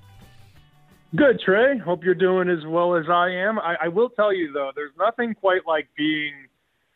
Good, 1.17 1.41
Trey. 1.41 1.79
Hope 1.79 2.03
you're 2.03 2.15
doing 2.15 2.49
as 2.49 2.65
well 2.67 2.97
as 2.97 3.05
I 3.09 3.31
am. 3.31 3.59
I, 3.59 3.77
I 3.83 3.89
will 3.89 4.11
tell 4.11 4.33
you 4.33 4.53
though, 4.53 4.73
there's 4.75 4.93
nothing 4.99 5.35
quite 5.35 5.67
like 5.67 5.89
being 5.97 6.33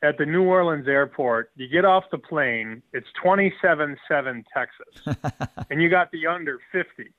at 0.03 0.19
the 0.19 0.27
New 0.27 0.43
Orleans 0.43 0.89
airport. 0.89 1.51
You 1.57 1.69
get 1.69 1.85
off 1.85 2.05
the 2.11 2.19
plane, 2.19 2.83
it's 2.93 3.07
27-7 3.25 4.45
Texas, 4.53 5.17
and 5.71 5.81
you 5.81 5.89
got 5.89 6.11
the 6.11 6.27
under 6.27 6.59
50, 6.73 7.13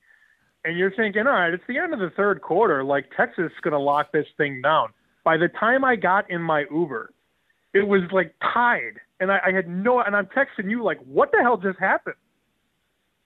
and 0.66 0.78
you're 0.78 0.92
thinking, 0.92 1.26
all 1.26 1.34
right, 1.34 1.54
it's 1.54 1.64
the 1.68 1.78
end 1.78 1.94
of 1.94 2.00
the 2.00 2.10
third 2.18 2.42
quarter. 2.42 2.84
Like 2.84 3.06
Texas 3.16 3.46
is 3.46 3.60
going 3.62 3.74
to 3.74 3.80
lock 3.80 4.12
this 4.12 4.28
thing 4.38 4.62
down. 4.62 4.90
By 5.24 5.38
the 5.38 5.48
time 5.48 5.86
I 5.86 5.96
got 5.96 6.30
in 6.30 6.42
my 6.42 6.66
Uber, 6.72 7.14
it 7.74 7.88
was 7.88 8.02
like 8.12 8.34
tied, 8.42 9.00
and 9.20 9.32
I, 9.32 9.40
I 9.46 9.52
had 9.52 9.70
no. 9.70 10.02
And 10.02 10.16
I'm 10.16 10.28
texting 10.28 10.70
you 10.70 10.84
like, 10.84 11.00
what 11.06 11.32
the 11.32 11.40
hell 11.42 11.58
just 11.58 11.80
happened? 11.80 12.16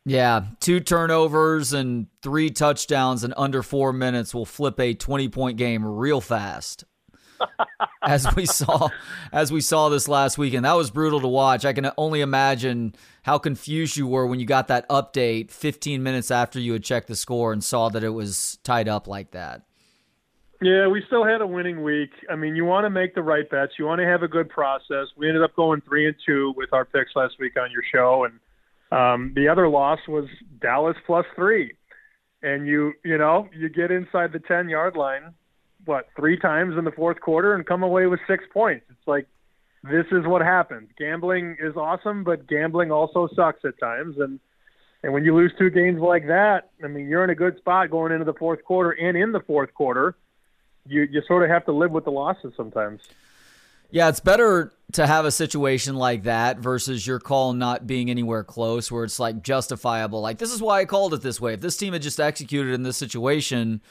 Yeah, 0.05 0.45
two 0.60 0.81
turnovers 0.81 1.72
and 1.72 2.07
three 2.22 2.50
touchdowns 2.50 3.24
in 3.24 3.33
under 3.38 3.63
four 3.63 3.93
minutes 3.93 4.33
will 4.33 4.45
flip 4.45 4.79
a 4.79 4.93
20 4.93 5.29
point 5.29 5.57
game 5.57 5.86
real 5.86 6.19
fast. 6.19 6.83
as 8.03 8.27
we 8.36 8.45
saw 8.45 8.89
as 9.31 9.51
we 9.51 9.62
saw 9.62 9.89
this 9.89 10.07
last 10.07 10.38
weekend. 10.38 10.65
That 10.65 10.74
was 10.74 10.91
brutal 10.91 11.19
to 11.22 11.27
watch. 11.27 11.65
I 11.65 11.74
can 11.74 11.91
only 11.98 12.22
imagine 12.22 12.95
how 13.24 13.38
confused 13.38 13.98
you 13.98 14.07
were 14.07 14.25
when 14.27 14.39
you 14.39 14.45
got 14.45 14.67
that 14.67 14.88
update 14.89 15.51
15 15.51 16.03
minutes 16.03 16.31
after 16.31 16.60
you 16.60 16.74
had 16.74 16.83
checked 16.83 17.07
the 17.07 17.15
score 17.15 17.53
and 17.53 17.63
saw 17.63 17.89
that 17.89 18.03
it 18.03 18.10
was 18.10 18.60
tied 18.63 18.88
up 18.88 19.07
like 19.07 19.31
that. 19.31 19.63
Yeah, 20.62 20.88
we 20.88 21.03
still 21.07 21.25
had 21.25 21.41
a 21.41 21.48
winning 21.48 21.83
week. 21.83 22.12
I 22.29 22.38
mean, 22.38 22.55
you 22.55 22.63
want 22.63 22.86
to 22.86 22.89
make 22.89 23.15
the 23.15 23.22
right 23.22 23.50
bets. 23.50 23.74
You 23.77 23.86
want 23.86 24.00
to 24.00 24.07
have 24.07 24.24
a 24.24 24.29
good 24.29 24.48
process. 24.48 25.07
We 25.17 25.27
ended 25.27 25.43
up 25.43 25.53
going 25.57 25.81
3 25.81 26.07
and 26.07 26.15
2 26.25 26.53
with 26.55 26.72
our 26.72 26.86
picks 26.86 27.12
last 27.15 27.36
week 27.38 27.57
on 27.60 27.69
your 27.69 27.83
show 27.91 28.24
and 28.24 28.39
um, 28.93 29.33
the 29.35 29.47
other 29.47 29.67
loss 29.67 30.00
was 30.07 30.25
Dallas 30.62 30.97
plus 31.05 31.25
three, 31.35 31.73
and 32.43 32.67
you 32.67 32.93
you 33.03 33.17
know 33.17 33.50
you 33.51 33.69
get 33.69 33.89
inside 33.89 34.31
the 34.31 34.39
ten 34.39 34.69
yard 34.69 34.95
line, 34.95 35.33
what 35.85 36.09
three 36.15 36.38
times 36.38 36.77
in 36.77 36.85
the 36.85 36.91
fourth 36.91 37.19
quarter 37.19 37.55
and 37.55 37.65
come 37.65 37.81
away 37.81 38.05
with 38.05 38.19
six 38.27 38.43
points. 38.53 38.85
It's 38.89 39.07
like 39.07 39.27
this 39.83 40.05
is 40.12 40.27
what 40.27 40.43
happens. 40.43 40.89
Gambling 40.97 41.57
is 41.59 41.75
awesome, 41.75 42.23
but 42.23 42.47
gambling 42.47 42.91
also 42.91 43.27
sucks 43.35 43.65
at 43.65 43.79
times, 43.79 44.17
and 44.19 44.39
and 45.01 45.12
when 45.12 45.25
you 45.25 45.35
lose 45.35 45.51
two 45.57 45.71
games 45.71 46.00
like 46.00 46.27
that, 46.27 46.69
I 46.83 46.88
mean 46.88 47.07
you're 47.07 47.23
in 47.23 47.31
a 47.31 47.35
good 47.35 47.57
spot 47.57 47.89
going 47.89 48.12
into 48.12 48.25
the 48.25 48.35
fourth 48.35 48.63
quarter, 48.63 48.91
and 48.91 49.17
in 49.17 49.31
the 49.31 49.41
fourth 49.41 49.73
quarter, 49.73 50.15
you 50.85 51.07
you 51.09 51.23
sort 51.27 51.41
of 51.41 51.50
have 51.50 51.65
to 51.65 51.71
live 51.71 51.89
with 51.89 52.05
the 52.05 52.12
losses 52.12 52.53
sometimes. 52.55 53.01
Yeah, 53.93 54.09
it's 54.09 54.19
better 54.19 54.73
to 54.93 55.05
have 55.05 55.25
a 55.25 55.31
situation 55.31 55.93
like 55.93 56.23
that 56.23 56.57
versus 56.57 57.05
your 57.05 57.19
call 57.19 57.53
not 57.53 57.85
being 57.85 58.09
anywhere 58.09 58.43
close 58.43 58.91
where 58.91 59.03
it's 59.03 59.19
like 59.19 59.43
justifiable. 59.43 60.19
Like, 60.19 60.39
this 60.39 60.51
is 60.51 60.63
why 60.63 60.79
I 60.79 60.85
called 60.85 61.13
it 61.13 61.21
this 61.21 61.39
way. 61.39 61.53
If 61.53 61.62
this 61.62 61.77
team 61.77 61.93
had 61.93 62.01
just 62.01 62.19
executed 62.19 62.73
in 62.73 62.81
this 62.81 62.97
situation, 62.97 63.81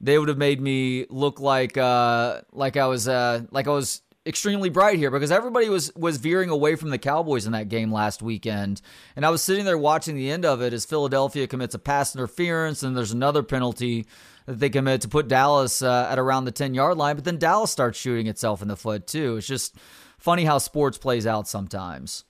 they 0.00 0.18
would 0.18 0.28
have 0.30 0.38
made 0.38 0.58
me 0.58 1.04
look 1.10 1.38
like 1.38 1.76
uh, 1.76 2.40
like 2.50 2.78
I 2.78 2.86
was 2.86 3.06
uh, 3.06 3.42
like 3.50 3.68
I 3.68 3.72
was 3.72 4.00
extremely 4.24 4.70
bright 4.70 4.98
here 4.98 5.10
because 5.10 5.32
everybody 5.32 5.68
was 5.68 5.94
was 5.96 6.18
veering 6.18 6.50
away 6.50 6.76
from 6.76 6.90
the 6.90 6.98
Cowboys 6.98 7.46
in 7.46 7.52
that 7.52 7.68
game 7.68 7.92
last 7.92 8.22
weekend. 8.22 8.80
And 9.16 9.26
I 9.26 9.30
was 9.30 9.42
sitting 9.42 9.64
there 9.64 9.78
watching 9.78 10.14
the 10.14 10.30
end 10.30 10.44
of 10.44 10.62
it 10.62 10.72
as 10.72 10.84
Philadelphia 10.84 11.46
commits 11.46 11.74
a 11.74 11.78
pass 11.78 12.14
interference 12.14 12.82
and 12.82 12.96
there's 12.96 13.12
another 13.12 13.42
penalty 13.42 14.06
that 14.46 14.58
they 14.58 14.70
commit 14.70 15.00
to 15.02 15.08
put 15.08 15.28
Dallas 15.28 15.82
uh, 15.82 16.08
at 16.10 16.18
around 16.18 16.44
the 16.44 16.52
10 16.52 16.74
yard 16.74 16.96
line, 16.96 17.16
but 17.16 17.24
then 17.24 17.38
Dallas 17.38 17.70
starts 17.70 17.98
shooting 17.98 18.26
itself 18.26 18.62
in 18.62 18.68
the 18.68 18.76
foot 18.76 19.06
too. 19.06 19.36
It's 19.36 19.46
just 19.46 19.76
funny 20.18 20.44
how 20.44 20.58
sports 20.58 20.98
plays 20.98 21.26
out 21.26 21.48
sometimes. 21.48 22.24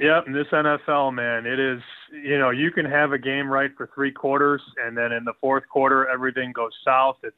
Yep, 0.00 0.28
in 0.28 0.32
this 0.32 0.46
NFL, 0.52 1.12
man, 1.12 1.44
it 1.44 1.58
is, 1.58 1.82
you 2.12 2.38
know, 2.38 2.50
you 2.50 2.70
can 2.70 2.84
have 2.84 3.10
a 3.10 3.18
game 3.18 3.48
right 3.48 3.70
for 3.76 3.90
three 3.94 4.12
quarters 4.12 4.62
and 4.84 4.96
then 4.96 5.10
in 5.10 5.24
the 5.24 5.32
fourth 5.40 5.64
quarter 5.68 6.08
everything 6.08 6.52
goes 6.52 6.72
south. 6.84 7.16
It's 7.24 7.36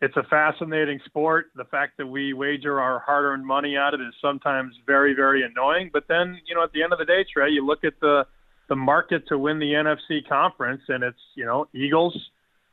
it's 0.00 0.16
a 0.16 0.22
fascinating 0.24 0.98
sport. 1.04 1.46
The 1.56 1.64
fact 1.64 1.98
that 1.98 2.06
we 2.06 2.32
wager 2.32 2.80
our 2.80 3.00
hard-earned 3.00 3.44
money 3.44 3.76
on 3.76 3.94
it 3.94 4.00
is 4.00 4.14
sometimes 4.20 4.74
very, 4.86 5.14
very 5.14 5.42
annoying. 5.44 5.90
But 5.92 6.04
then, 6.08 6.40
you 6.46 6.54
know, 6.54 6.62
at 6.62 6.72
the 6.72 6.82
end 6.82 6.92
of 6.92 6.98
the 6.98 7.04
day, 7.04 7.24
Trey, 7.30 7.50
you 7.50 7.64
look 7.64 7.84
at 7.84 7.94
the 8.00 8.26
the 8.68 8.76
market 8.76 9.26
to 9.26 9.36
win 9.36 9.58
the 9.58 9.72
NFC 9.72 10.26
conference, 10.28 10.82
and 10.88 11.02
it's 11.02 11.18
you 11.34 11.44
know 11.44 11.66
Eagles, 11.74 12.16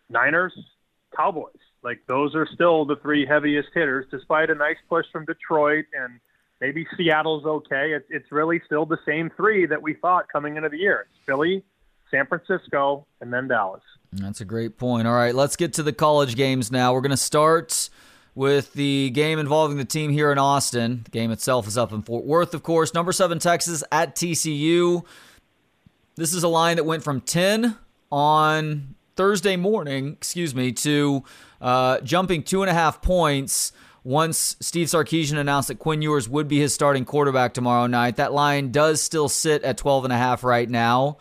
Niners, 0.09 0.53
Cowboys. 1.15 1.53
Like 1.83 2.01
those 2.07 2.35
are 2.35 2.47
still 2.53 2.85
the 2.85 2.97
three 2.97 3.25
heaviest 3.25 3.69
hitters, 3.73 4.05
despite 4.11 4.49
a 4.49 4.55
nice 4.55 4.77
push 4.89 5.05
from 5.11 5.25
Detroit 5.25 5.85
and 5.93 6.19
maybe 6.61 6.85
Seattle's 6.95 7.45
okay. 7.45 7.93
It's 7.93 8.05
it's 8.09 8.31
really 8.31 8.61
still 8.65 8.85
the 8.85 8.99
same 9.05 9.31
three 9.35 9.65
that 9.65 9.81
we 9.81 9.93
thought 9.95 10.31
coming 10.31 10.55
into 10.57 10.69
the 10.69 10.77
year. 10.77 11.07
It's 11.09 11.25
Philly, 11.25 11.63
San 12.11 12.25
Francisco, 12.27 13.05
and 13.21 13.33
then 13.33 13.47
Dallas. 13.47 13.81
That's 14.13 14.41
a 14.41 14.45
great 14.45 14.77
point. 14.77 15.07
All 15.07 15.13
right, 15.13 15.35
let's 15.35 15.55
get 15.55 15.73
to 15.73 15.83
the 15.83 15.93
college 15.93 16.35
games 16.35 16.71
now. 16.71 16.93
We're 16.93 17.01
going 17.01 17.11
to 17.11 17.17
start 17.17 17.89
with 18.35 18.73
the 18.73 19.09
game 19.09 19.39
involving 19.39 19.77
the 19.77 19.85
team 19.85 20.11
here 20.11 20.31
in 20.31 20.37
Austin. 20.37 21.01
The 21.05 21.11
game 21.11 21.31
itself 21.31 21.67
is 21.67 21.77
up 21.77 21.91
in 21.91 22.03
Fort 22.03 22.23
Worth, 22.23 22.53
of 22.53 22.63
course. 22.63 22.93
Number 22.93 23.11
seven 23.11 23.39
Texas 23.39 23.83
at 23.91 24.15
TCU. 24.15 25.03
This 26.15 26.33
is 26.33 26.43
a 26.43 26.47
line 26.47 26.77
that 26.77 26.83
went 26.83 27.03
from 27.03 27.21
10 27.21 27.75
on 28.11 28.95
Thursday 29.15 29.55
morning, 29.55 30.13
excuse 30.13 30.53
me, 30.55 30.71
to 30.71 31.23
uh, 31.59 31.99
jumping 32.01 32.43
two 32.43 32.61
and 32.61 32.69
a 32.69 32.73
half 32.73 33.01
points 33.01 33.71
once 34.03 34.55
Steve 34.61 34.87
Sarkisian 34.87 35.37
announced 35.37 35.67
that 35.67 35.79
Quinn 35.79 36.01
Ewers 36.01 36.29
would 36.29 36.47
be 36.47 36.59
his 36.59 36.73
starting 36.73 37.03
quarterback 37.03 37.53
tomorrow 37.53 37.87
night. 37.87 38.15
That 38.15 38.31
line 38.31 38.71
does 38.71 39.01
still 39.01 39.27
sit 39.27 39.63
at 39.63 39.77
12 39.77 40.05
and 40.05 40.13
a 40.13 40.17
half 40.17 40.43
right 40.43 40.69
now. 40.69 41.17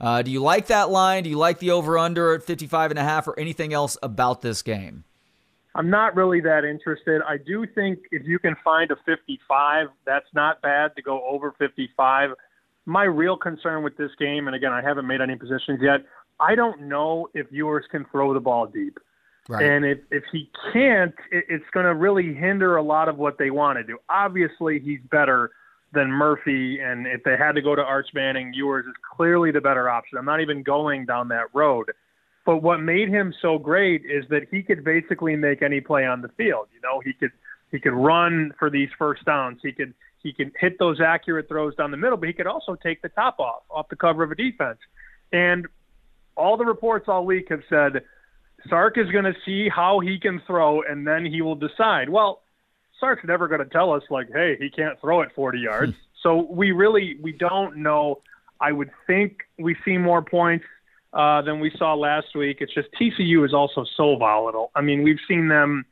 Uh, 0.00 0.22
do 0.22 0.30
you 0.30 0.40
like 0.40 0.66
that 0.66 0.90
line? 0.90 1.24
Do 1.24 1.30
you 1.30 1.38
like 1.38 1.58
the 1.58 1.70
over 1.70 1.98
under 1.98 2.34
at 2.34 2.42
55 2.42 2.90
and 2.90 2.98
a 2.98 3.04
half 3.04 3.26
or 3.26 3.38
anything 3.38 3.72
else 3.72 3.96
about 4.02 4.42
this 4.42 4.62
game? 4.62 5.04
I'm 5.74 5.90
not 5.90 6.14
really 6.14 6.40
that 6.40 6.64
interested. 6.64 7.20
I 7.26 7.36
do 7.36 7.66
think 7.66 8.00
if 8.12 8.24
you 8.24 8.38
can 8.38 8.54
find 8.62 8.90
a 8.90 8.96
55, 9.04 9.88
that's 10.06 10.26
not 10.32 10.62
bad 10.62 10.94
to 10.96 11.02
go 11.02 11.24
over 11.26 11.52
55. 11.58 12.30
My 12.86 13.04
real 13.04 13.36
concern 13.36 13.82
with 13.82 13.96
this 13.96 14.10
game, 14.18 14.46
and 14.46 14.54
again, 14.54 14.72
I 14.72 14.82
haven't 14.82 15.06
made 15.06 15.20
any 15.20 15.36
positions 15.36 15.80
yet, 15.82 16.04
I 16.38 16.54
don't 16.54 16.82
know 16.82 17.28
if 17.34 17.46
Ewers 17.50 17.86
can 17.90 18.04
throw 18.10 18.34
the 18.34 18.40
ball 18.40 18.66
deep. 18.66 18.98
Right. 19.48 19.64
And 19.64 19.84
if, 19.84 19.98
if 20.10 20.24
he 20.32 20.48
can't, 20.72 21.14
it, 21.30 21.44
it's 21.48 21.64
going 21.72 21.86
to 21.86 21.94
really 21.94 22.34
hinder 22.34 22.76
a 22.76 22.82
lot 22.82 23.08
of 23.08 23.18
what 23.18 23.36
they 23.38 23.50
want 23.50 23.78
to 23.78 23.84
do. 23.84 23.98
Obviously, 24.08 24.78
he's 24.78 25.00
better 25.10 25.50
than 25.94 26.10
Murphy, 26.10 26.80
and 26.80 27.06
if 27.06 27.22
they 27.24 27.36
had 27.36 27.52
to 27.52 27.62
go 27.62 27.74
to 27.74 27.82
Arch 27.82 28.08
Manning, 28.14 28.52
Ewers 28.52 28.86
is 28.86 28.94
clearly 29.16 29.50
the 29.50 29.60
better 29.60 29.88
option. 29.88 30.18
I'm 30.18 30.24
not 30.24 30.40
even 30.40 30.62
going 30.62 31.06
down 31.06 31.28
that 31.28 31.46
road. 31.54 31.90
But 32.44 32.58
what 32.58 32.78
made 32.78 33.08
him 33.08 33.32
so 33.40 33.58
great 33.58 34.02
is 34.04 34.24
that 34.28 34.42
he 34.50 34.62
could 34.62 34.84
basically 34.84 35.34
make 35.36 35.62
any 35.62 35.80
play 35.80 36.04
on 36.04 36.20
the 36.20 36.28
field. 36.36 36.68
You 36.74 36.80
know, 36.82 37.00
he 37.00 37.12
could 37.14 37.32
he 37.70 37.80
could 37.80 37.94
run 37.94 38.52
for 38.58 38.70
these 38.70 38.88
first 38.98 39.24
downs. 39.24 39.60
He 39.62 39.72
could 39.72 39.94
he 40.22 40.32
could 40.32 40.52
hit 40.58 40.78
those 40.78 41.00
accurate 41.00 41.48
throws 41.48 41.74
down 41.74 41.90
the 41.90 41.96
middle, 41.96 42.18
but 42.18 42.28
he 42.28 42.34
could 42.34 42.46
also 42.46 42.74
take 42.74 43.00
the 43.02 43.08
top 43.08 43.40
off 43.40 43.62
off 43.70 43.88
the 43.88 43.96
cover 43.96 44.22
of 44.22 44.30
a 44.30 44.34
defense. 44.34 44.78
And 45.32 45.66
all 46.36 46.56
the 46.56 46.64
reports 46.64 47.06
all 47.08 47.24
week 47.24 47.46
have 47.48 47.62
said 47.68 48.02
Sark 48.68 48.98
is 48.98 49.10
going 49.10 49.24
to 49.24 49.34
see 49.44 49.68
how 49.68 50.00
he 50.00 50.18
can 50.18 50.40
throw, 50.46 50.82
and 50.82 51.06
then 51.06 51.24
he 51.24 51.42
will 51.42 51.54
decide. 51.54 52.08
Well, 52.08 52.42
Sark's 53.00 53.24
never 53.24 53.48
going 53.48 53.60
to 53.60 53.70
tell 53.70 53.92
us 53.92 54.02
like, 54.10 54.28
hey, 54.32 54.56
he 54.58 54.70
can't 54.70 55.00
throw 55.00 55.22
it 55.22 55.30
40 55.34 55.58
yards. 55.58 55.94
so 56.22 56.46
we 56.50 56.72
really 56.72 57.18
we 57.22 57.32
don't 57.32 57.78
know. 57.78 58.22
I 58.60 58.72
would 58.72 58.90
think 59.06 59.40
we 59.58 59.76
see 59.84 59.98
more 59.98 60.22
points 60.22 60.64
uh, 61.12 61.42
than 61.42 61.60
we 61.60 61.70
saw 61.76 61.94
last 61.94 62.34
week. 62.34 62.58
It's 62.60 62.72
just 62.72 62.88
TCU 63.00 63.44
is 63.44 63.52
also 63.52 63.84
so 63.96 64.16
volatile. 64.16 64.70
I 64.74 64.80
mean, 64.80 65.02
we've 65.02 65.18
seen 65.28 65.48
them 65.48 65.84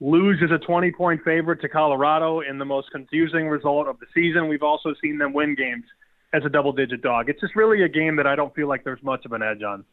lose 0.00 0.40
as 0.42 0.50
a 0.50 0.58
20 0.58 0.92
point 0.92 1.22
favorite 1.24 1.60
to 1.62 1.68
Colorado 1.68 2.40
in 2.40 2.58
the 2.58 2.64
most 2.64 2.90
confusing 2.90 3.48
result 3.48 3.86
of 3.88 3.98
the 4.00 4.06
season. 4.14 4.48
We've 4.48 4.62
also 4.62 4.94
seen 5.02 5.18
them 5.18 5.32
win 5.32 5.54
games 5.54 5.84
as 6.32 6.44
a 6.44 6.48
double 6.48 6.72
digit 6.72 7.02
dog. 7.02 7.28
It's 7.28 7.40
just 7.40 7.54
really 7.54 7.82
a 7.82 7.88
game 7.88 8.16
that 8.16 8.26
I 8.26 8.34
don't 8.34 8.54
feel 8.54 8.68
like 8.68 8.84
there's 8.84 9.02
much 9.02 9.24
of 9.24 9.32
an 9.32 9.42
edge 9.42 9.62
on. 9.62 9.84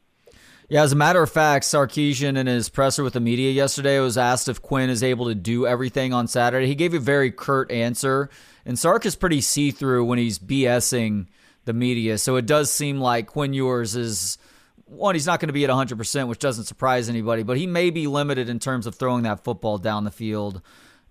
Yeah, 0.70 0.84
as 0.84 0.92
a 0.92 0.96
matter 0.96 1.24
of 1.24 1.32
fact, 1.32 1.66
Sarkisian 1.66 2.38
in 2.38 2.46
his 2.46 2.70
presser 2.70 3.04
with 3.04 3.14
the 3.14 3.20
media 3.20 3.50
yesterday 3.52 4.00
was 4.00 4.20
asked 4.20 4.48
if 4.48 4.62
Quinn 4.62 4.92
is 4.92 5.02
able 5.02 5.26
to 5.26 5.34
do 5.34 5.66
everything 5.66 6.14
on 6.14 6.28
Saturday. 6.28 6.68
He 6.68 6.76
gave 6.76 6.94
a 6.94 7.00
very 7.00 7.32
curt 7.32 7.72
answer, 7.72 8.30
and 8.68 8.78
Sark 8.78 9.04
is 9.08 9.16
pretty 9.16 9.42
see 9.42 9.72
through 9.72 10.06
when 10.06 10.20
he's 10.20 10.38
BSing 10.38 11.26
the 11.66 11.74
media. 11.74 12.20
So 12.20 12.36
it 12.36 12.46
does 12.46 12.72
seem 12.72 13.00
like 13.00 13.26
Quinn 13.26 13.52
Ewers 13.52 13.96
is 13.96 14.38
one, 14.86 15.16
he's 15.16 15.26
not 15.26 15.40
going 15.40 15.48
to 15.48 15.54
be 15.54 15.64
at 15.64 15.72
100%, 15.72 16.28
which 16.28 16.38
doesn't 16.38 16.66
surprise 16.66 17.10
anybody, 17.10 17.42
but 17.42 17.58
he 17.58 17.66
may 17.66 17.90
be 17.90 18.06
limited 18.06 18.48
in 18.48 18.60
terms 18.60 18.86
of 18.86 18.94
throwing 18.94 19.24
that 19.24 19.44
football 19.44 19.80
down 19.80 20.04
the 20.04 20.12
field 20.12 20.62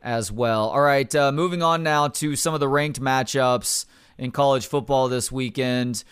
as 0.00 0.30
well. 0.30 0.68
All 0.68 0.80
right, 0.80 1.12
uh, 1.16 1.32
moving 1.32 1.64
on 1.64 1.82
now 1.82 2.06
to 2.06 2.36
some 2.36 2.54
of 2.54 2.60
the 2.60 2.68
ranked 2.68 3.00
matchups 3.00 3.86
in 4.18 4.30
college 4.30 4.68
football 4.68 5.08
this 5.08 5.32
weekend. 5.32 6.04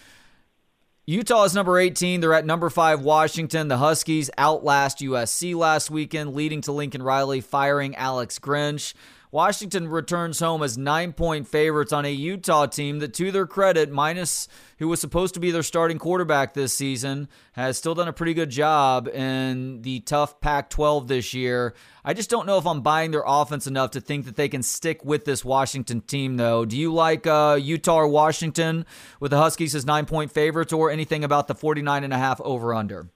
Utah 1.08 1.44
is 1.44 1.54
number 1.54 1.78
18. 1.78 2.20
They're 2.20 2.34
at 2.34 2.44
number 2.44 2.68
5 2.68 3.00
Washington. 3.00 3.68
The 3.68 3.76
Huskies 3.76 4.28
outlast 4.36 4.98
USC 4.98 5.54
last 5.54 5.88
weekend, 5.88 6.34
leading 6.34 6.62
to 6.62 6.72
Lincoln 6.72 7.00
Riley 7.00 7.40
firing 7.40 7.94
Alex 7.94 8.40
Grinch. 8.40 8.92
Washington 9.30 9.88
returns 9.88 10.40
home 10.40 10.62
as 10.62 10.78
nine 10.78 11.12
point 11.12 11.48
favorites 11.48 11.92
on 11.92 12.04
a 12.04 12.10
Utah 12.10 12.66
team 12.66 13.00
that, 13.00 13.14
to 13.14 13.32
their 13.32 13.46
credit, 13.46 13.90
minus 13.90 14.48
who 14.78 14.88
was 14.88 15.00
supposed 15.00 15.34
to 15.34 15.40
be 15.40 15.50
their 15.50 15.62
starting 15.62 15.98
quarterback 15.98 16.54
this 16.54 16.72
season, 16.76 17.28
has 17.52 17.76
still 17.76 17.94
done 17.94 18.08
a 18.08 18.12
pretty 18.12 18.34
good 18.34 18.50
job 18.50 19.08
in 19.08 19.82
the 19.82 20.00
tough 20.00 20.40
Pac 20.40 20.70
12 20.70 21.08
this 21.08 21.34
year. 21.34 21.74
I 22.04 22.14
just 22.14 22.30
don't 22.30 22.46
know 22.46 22.58
if 22.58 22.66
I'm 22.66 22.82
buying 22.82 23.10
their 23.10 23.24
offense 23.26 23.66
enough 23.66 23.90
to 23.92 24.00
think 24.00 24.26
that 24.26 24.36
they 24.36 24.48
can 24.48 24.62
stick 24.62 25.04
with 25.04 25.24
this 25.24 25.44
Washington 25.44 26.02
team, 26.02 26.36
though. 26.36 26.64
Do 26.64 26.76
you 26.76 26.94
like 26.94 27.26
uh, 27.26 27.58
Utah 27.60 27.96
or 27.96 28.08
Washington 28.08 28.86
with 29.18 29.32
the 29.32 29.38
Huskies 29.38 29.74
as 29.74 29.84
nine 29.84 30.06
point 30.06 30.30
favorites 30.30 30.72
or 30.72 30.90
anything 30.90 31.24
about 31.24 31.48
the 31.48 31.54
49 31.54 32.04
and 32.04 32.12
a 32.12 32.18
half 32.18 32.40
over 32.42 32.72
under? 32.72 33.08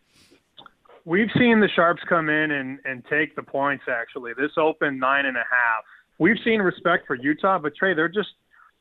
We've 1.04 1.30
seen 1.38 1.60
the 1.60 1.68
Sharps 1.74 2.02
come 2.08 2.28
in 2.28 2.50
and, 2.50 2.78
and 2.84 3.04
take 3.08 3.34
the 3.34 3.42
points, 3.42 3.84
actually. 3.88 4.32
This 4.36 4.52
opened 4.58 5.00
nine 5.00 5.24
and 5.26 5.36
a 5.36 5.44
half 5.50 5.84
we've 6.20 6.36
seen 6.44 6.60
respect 6.60 7.08
for 7.08 7.16
Utah, 7.16 7.58
but 7.58 7.74
Trey, 7.74 7.94
they're 7.94 8.08
just 8.08 8.28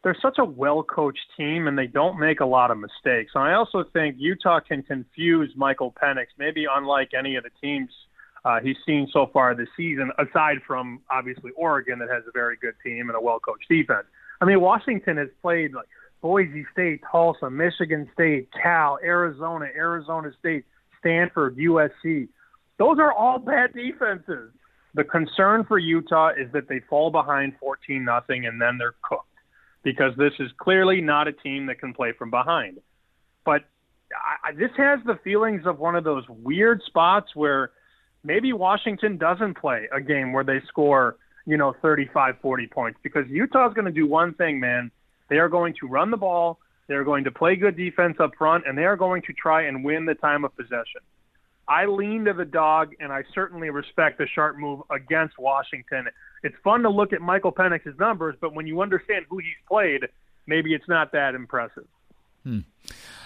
they're 0.04 0.18
such 0.22 0.38
a 0.38 0.46
well 0.46 0.84
coached 0.84 1.26
team 1.36 1.68
and 1.68 1.78
they 1.78 1.88
don't 1.88 2.20
make 2.20 2.40
a 2.40 2.46
lot 2.46 2.70
of 2.70 2.78
mistakes. 2.78 3.32
And 3.34 3.44
I 3.44 3.54
also 3.54 3.84
think 3.92 4.16
Utah 4.20 4.60
can 4.60 4.84
confuse 4.84 5.52
Michael 5.56 5.94
Penix, 6.02 6.28
maybe 6.38 6.66
unlike 6.72 7.10
any 7.18 7.36
of 7.36 7.44
the 7.44 7.50
teams 7.62 7.90
uh, 8.46 8.60
he's 8.64 8.78
seen 8.86 9.08
so 9.12 9.30
far 9.34 9.56
this 9.56 9.68
season, 9.76 10.12
aside 10.18 10.58
from 10.66 11.02
obviously 11.12 11.52
Oregon 11.58 12.00
that 12.00 12.10
has 12.10 12.24
a 12.28 12.32
very 12.32 12.56
good 12.62 12.76
team 12.86 13.10
and 13.10 13.18
a 13.18 13.22
well 13.22 13.40
coached 13.40 13.68
defense. 13.70 14.06
I 14.42 14.46
mean, 14.46 14.62
Washington 14.62 15.18
has 15.18 15.28
played 15.42 15.74
like 15.74 15.88
Boise 16.22 16.66
State, 16.72 17.02
Tulsa, 17.12 17.50
Michigan 17.50 18.10
State, 18.14 18.50
Cal, 18.62 19.00
Arizona, 19.04 19.66
Arizona 19.76 20.32
State, 20.40 20.66
Stanford, 21.00 21.58
USC. 21.58 22.30
Those 22.78 23.00
are 23.00 23.12
all 23.12 23.40
bad 23.40 23.74
defenses. 23.74 24.52
The 24.94 25.04
concern 25.04 25.66
for 25.66 25.78
Utah 25.78 26.30
is 26.30 26.52
that 26.54 26.68
they 26.68 26.80
fall 26.90 27.12
behind 27.12 27.54
14 27.60 28.04
nothing 28.04 28.46
and 28.46 28.62
then 28.62 28.78
they're 28.78 28.96
cooked 29.02 29.26
because 29.84 30.14
this 30.18 30.34
is 30.40 30.52
clearly 30.58 31.02
not 31.02 31.28
a 31.28 31.32
team 31.32 31.68
that 31.68 31.80
can 31.80 31.94
play 31.94 32.12
from 32.12 32.30
behind. 32.30 32.80
But 33.46 33.64
I, 34.44 34.52
this 34.54 34.72
has 34.78 35.00
the 35.06 35.20
feelings 35.24 35.66
of 35.66 35.80
one 35.80 35.96
of 35.96 36.04
those 36.04 36.24
weird 36.28 36.82
spots 36.86 37.36
where 37.36 37.72
maybe 38.24 38.52
Washington 38.54 39.18
doesn't 39.18 39.58
play 39.58 39.88
a 39.94 40.02
game 40.02 40.34
where 40.34 40.44
they 40.44 40.60
score, 40.68 41.18
you 41.46 41.58
know, 41.58 41.76
35, 41.82 42.36
40 42.42 42.68
points 42.68 43.00
because 43.04 43.26
Utah's 43.30 43.74
going 43.74 43.86
to 43.86 43.92
do 43.92 44.08
one 44.08 44.34
thing, 44.34 44.60
man. 44.60 44.92
They 45.30 45.38
are 45.38 45.50
going 45.50 45.76
to 45.80 45.88
run 45.88 46.10
the 46.12 46.18
ball, 46.18 46.60
they're 46.88 47.04
going 47.04 47.24
to 47.26 47.32
play 47.32 47.56
good 47.56 47.78
defense 47.78 48.18
up 48.20 48.32
front, 48.36 48.66
and 48.68 48.76
they 48.76 48.86
are 48.86 48.98
going 48.98 49.22
to 49.24 49.34
try 49.34 49.68
and 49.68 49.84
win 49.84 50.06
the 50.06 50.16
time 50.16 50.44
of 50.44 50.56
possession. 50.56 51.02
I 51.70 51.86
lean 51.86 52.26
to 52.26 52.34
the 52.34 52.46
dog, 52.46 52.96
and 53.00 53.14
I 53.14 53.24
certainly 53.34 53.70
respect 53.70 54.18
the 54.18 54.28
sharp 54.28 54.58
move 54.58 54.82
against 54.90 55.38
Washington. 55.38 56.08
It's 56.44 56.56
fun 56.64 56.82
to 56.82 56.90
look 56.90 57.14
at 57.14 57.22
Michael 57.22 57.52
Penix's 57.52 57.98
numbers, 58.00 58.36
but 58.42 58.56
when 58.56 58.66
you 58.66 58.82
understand 58.82 59.26
who 59.30 59.38
he's 59.38 59.54
played, 59.68 60.08
maybe 60.48 60.74
it's 60.74 60.88
not 60.88 61.12
that 61.12 61.36
impressive. 61.36 61.86
Hmm. 62.44 62.62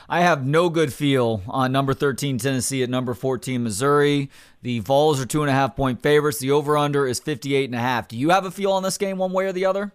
I 0.10 0.22
have 0.22 0.46
no 0.46 0.70
good 0.70 0.92
feel 0.92 1.42
on 1.48 1.72
number 1.72 1.94
13 1.94 2.38
Tennessee 2.38 2.84
at 2.84 2.90
number 2.90 3.14
14 3.14 3.64
Missouri. 3.64 4.30
The 4.62 4.80
Vols 4.80 5.22
are 5.22 5.26
two 5.26 5.42
and 5.42 5.50
a 5.50 5.54
half 5.54 5.78
point 5.78 6.02
favorites. 6.02 6.40
The 6.40 6.52
over 6.52 6.78
under 6.78 7.08
is 7.08 7.22
58 7.22 7.66
and 7.66 7.76
a 7.76 7.80
half. 7.80 8.10
Do 8.10 8.18
you 8.18 8.32
have 8.32 8.46
a 8.46 8.52
feel 8.52 8.74
on 8.74 8.84
this 8.84 8.98
game 8.98 9.18
one 9.18 9.32
way 9.32 9.46
or 9.46 9.54
the 9.54 9.66
other? 9.66 9.94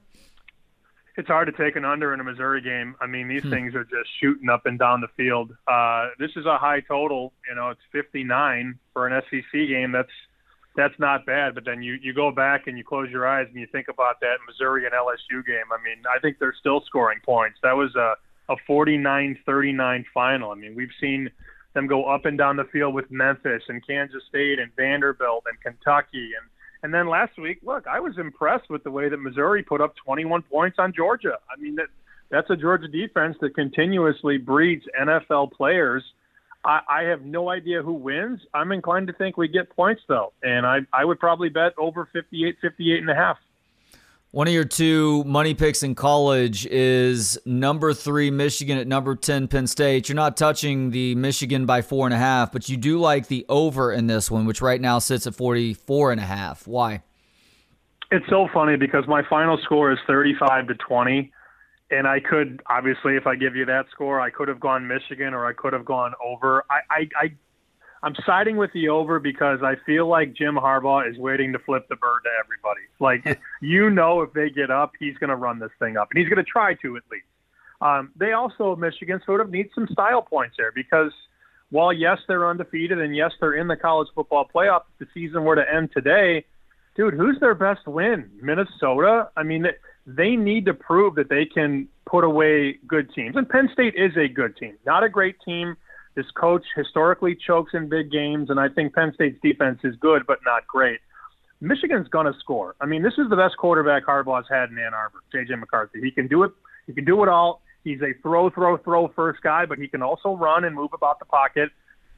It's 1.19 1.27
hard 1.27 1.47
to 1.47 1.53
take 1.53 1.75
an 1.75 1.85
under 1.85 2.15
in 2.15 2.21
a 2.21 2.25
Missouri 2.25 2.63
game. 2.63 2.95
I 3.01 3.09
mean, 3.09 3.27
these 3.27 3.43
hmm. 3.43 3.51
things 3.51 3.75
are 3.75 3.83
just 3.83 4.09
shooting 4.21 4.49
up 4.49 4.67
and 4.67 4.79
down 4.79 5.01
the 5.01 5.09
field. 5.17 5.51
Uh, 5.67 6.11
this 6.19 6.31
is 6.37 6.47
a 6.47 6.57
high 6.57 6.81
total. 6.81 7.33
You 7.49 7.57
know, 7.57 7.71
it's 7.71 7.81
59 7.91 8.79
for 8.93 9.09
an 9.09 9.21
SEC 9.29 9.53
game. 9.53 9.91
That's 9.91 10.13
that's 10.77 10.97
not 11.01 11.27
bad. 11.27 11.57
But 11.57 11.65
then 11.65 11.83
you 11.83 11.99
you 12.01 12.15
go 12.15 12.31
back 12.31 12.69
and 12.69 12.79
you 12.79 12.85
close 12.85 13.11
your 13.11 13.27
eyes 13.27 13.49
and 13.49 13.59
you 13.61 13.67
think 13.67 13.89
about 13.89 14.21
that 14.21 14.37
Missouri 14.47 14.85
and 14.87 14.95
LSU 14.95 15.45
game. 15.45 15.67
I 15.73 15.83
mean, 15.83 16.05
I 16.09 16.21
think 16.21 16.39
they're 16.39 16.55
still 16.59 16.83
scoring 16.87 17.19
points. 17.25 17.59
That 17.65 17.77
was 17.77 17.95
a 17.97 18.15
a 18.51 18.57
49-39 18.67 20.05
final. 20.15 20.53
I 20.53 20.55
mean, 20.55 20.75
we've 20.75 20.89
seen 20.99 21.29
them 21.75 21.87
go 21.87 22.05
up 22.05 22.25
and 22.25 22.39
down 22.39 22.57
the 22.57 22.65
field 22.65 22.95
with 22.95 23.11
Memphis 23.11 23.63
and 23.69 23.87
Kansas 23.87 24.23
State 24.27 24.59
and 24.59 24.75
Vanderbilt 24.75 25.45
and 25.47 25.61
Kentucky 25.61 26.31
and 26.41 26.49
and 26.83 26.95
then 26.95 27.09
last 27.09 27.39
week, 27.39 27.59
look, 27.63 27.87
I 27.87 28.01
was 28.01 28.19
impressed 28.19 28.71
with 28.71 28.85
the 28.85 28.91
way 28.91 29.09
that 29.09 29.17
Missouri 29.17 29.63
put 29.63 29.81
up 29.81 29.95
21 30.05 30.43
points 30.43 30.77
on 30.79 30.93
Georgia. 30.95 31.39
I 31.51 31.61
mean, 31.61 31.77
that 31.77 31.87
that's 32.31 32.51
a 32.51 32.57
Georgia 32.57 32.89
defense 32.89 33.37
that 33.41 33.55
continuously 33.55 34.37
breeds 34.37 34.85
NFL 35.01 35.53
players. 35.53 36.05
I, 36.65 36.81
I 36.89 37.03
have 37.05 37.23
no 37.23 37.49
idea 37.49 37.83
who 37.83 37.95
wins. 37.95 38.41
I'm 38.53 38.73
inclined 38.73 39.07
to 39.07 39.13
think 39.15 39.37
we 39.37 39.49
get 39.49 39.71
points 39.71 40.03
though, 40.09 40.33
and 40.43 40.67
I 40.67 40.81
I 40.93 41.05
would 41.05 41.19
probably 41.19 41.49
bet 41.49 41.73
over 41.79 42.09
58, 42.13 42.57
58 42.61 43.01
and 43.01 43.11
a 43.11 43.15
half. 43.15 43.39
One 44.31 44.47
of 44.47 44.53
your 44.53 44.67
two 44.67 45.25
money 45.25 45.55
picks 45.55 45.83
in 45.83 45.95
college 45.95 46.67
is 46.67 47.39
number 47.47 47.95
three 47.95 48.31
Michigan 48.31 48.77
at 48.77 48.87
number 48.87 49.17
ten 49.17 49.49
Penn 49.49 49.67
State. 49.67 50.11
You're 50.11 50.17
not 50.17 50.37
touching 50.37 50.91
the 50.91 51.15
Michigan 51.15 51.65
by 51.65 51.81
four 51.81 52.07
and 52.07 52.13
a 52.13 52.19
half, 52.19 52.53
but 52.53 52.69
you 52.69 52.77
do 52.77 53.01
like 53.01 53.29
the 53.29 53.47
over 53.49 53.91
in 53.91 54.07
this 54.07 54.31
one, 54.31 54.45
which 54.45 54.61
right 54.61 54.83
now 54.83 54.99
sits 54.99 55.27
at 55.27 55.35
44 55.35 56.13
and 56.13 56.21
a 56.21 56.25
half. 56.25 56.67
Why? 56.67 57.03
It's 58.11 58.27
so 58.29 58.49
funny 58.53 58.77
because 58.77 59.05
my 59.09 59.23
final 59.31 59.57
score 59.65 59.93
is 59.93 59.99
35 60.07 60.69
to 60.69 60.75
20, 60.75 61.33
and 61.91 62.07
I 62.07 62.21
could 62.21 62.61
obviously, 62.69 63.17
if 63.17 63.27
I 63.27 63.35
give 63.35 63.57
you 63.57 63.65
that 63.65 63.87
score, 63.93 64.21
I 64.21 64.29
could 64.29 64.49
have 64.49 64.61
gone 64.61 64.87
Michigan 64.87 65.33
or 65.33 65.47
I 65.47 65.55
could 65.55 65.73
have 65.73 65.87
gone 65.87 66.13
over. 66.23 66.65
I, 66.69 66.81
I, 66.91 67.09
I 67.17 67.33
I'm 68.03 68.15
siding 68.25 68.57
with 68.57 68.73
the 68.73 68.89
over 68.89 69.19
because 69.19 69.61
I 69.63 69.75
feel 69.85 70.07
like 70.07 70.35
Jim 70.35 70.55
Harbaugh 70.55 71.11
is 71.11 71.19
waiting 71.19 71.53
to 71.53 71.59
flip 71.59 71.89
the 71.89 71.97
bird 71.97 72.21
to 72.25 72.31
everybody. 72.39 72.81
Like, 73.01 73.41
you 73.61 73.91
know, 73.91 74.23
if 74.23 74.33
they 74.33 74.51
get 74.51 74.71
up, 74.71 74.93
he's 74.99 75.17
going 75.19 75.31
to 75.31 75.37
run 75.37 75.59
this 75.59 75.71
thing 75.79 75.97
up, 75.97 76.09
and 76.11 76.19
he's 76.19 76.29
going 76.29 76.45
to 76.45 76.51
try 76.51 76.75
to 76.75 76.97
at 76.97 77.03
least. 77.11 77.25
Um, 77.81 78.11
they 78.17 78.33
also, 78.33 78.75
Michigan, 78.77 79.21
sort 79.25 79.41
of 79.41 79.51
need 79.51 79.71
some 79.75 79.87
style 79.93 80.23
points 80.23 80.57
there 80.59 80.73
because 80.73 81.13
while, 81.71 81.93
yes, 81.93 82.19
they're 82.27 82.49
undefeated 82.49 83.01
and 83.01 83.15
yes, 83.15 83.33
they're 83.41 83.55
in 83.55 83.69
the 83.69 83.77
college 83.77 84.09
football 84.15 84.49
playoff, 84.53 84.83
if 85.01 85.07
the 85.07 85.13
season 85.15 85.45
were 85.45 85.55
to 85.55 85.65
end 85.73 85.91
today, 85.93 86.45
dude, 86.97 87.15
who's 87.15 87.39
their 87.41 87.55
best 87.55 87.87
win? 87.87 88.31
Minnesota? 88.43 89.29
I 89.37 89.43
mean, 89.43 89.67
they 90.07 90.35
need 90.35 90.65
to 90.67 90.75
prove 90.75 91.15
that 91.17 91.29
they 91.29 91.45
can 91.45 91.89
put 92.07 92.25
away 92.25 92.79
good 92.87 93.13
teams. 93.15 93.37
And 93.37 93.49
Penn 93.49 93.69
State 93.73 93.95
is 93.97 94.17
a 94.17 94.29
good 94.29 94.57
team, 94.57 94.77
not 94.87 95.05
a 95.05 95.09
great 95.09 95.37
team 95.45 95.77
this 96.19 96.27
coach 96.35 96.65
historically 96.75 97.37
chokes 97.47 97.75
in 97.75 97.89
big 97.89 98.11
games, 98.11 98.51
and 98.51 98.59
I 98.59 98.69
think 98.69 98.93
Penn 98.93 99.13
State's 99.15 99.41
defense 99.41 99.79
is 99.85 99.95
good 100.01 100.27
but 100.27 100.41
not 100.45 100.67
great. 100.67 100.99
Michigan's 101.61 102.09
to 102.11 102.33
score. 102.41 102.75
I 102.81 102.87
mean, 102.87 103.05
this 103.05 103.13
is 103.19 103.31
the 103.31 103.37
best 103.37 103.57
quarterback 103.57 104.05
Harbaugh's 104.05 104.49
had 104.51 104.71
in 104.71 104.79
Ann 104.81 104.95
Arbor, 104.95 105.21
J.J. 105.31 105.55
McCarthy. 105.55 106.01
He 106.01 106.11
can 106.11 106.27
do 106.27 106.43
it. 106.43 106.51
He 106.89 106.93
can 106.93 107.05
do 107.05 107.23
it 107.23 107.29
all. 107.29 107.63
He's 107.85 108.01
a 108.03 108.15
throw, 108.21 108.51
throw, 108.51 108.79
throw 108.79 109.07
first 109.15 109.43
guy, 109.43 109.65
but 109.65 109.79
he 109.79 109.87
can 109.87 110.03
also 110.03 110.35
run 110.35 110.65
and 110.65 110.75
move 110.75 110.91
about 110.93 111.21
the 111.21 111.25
pocket. 111.25 111.71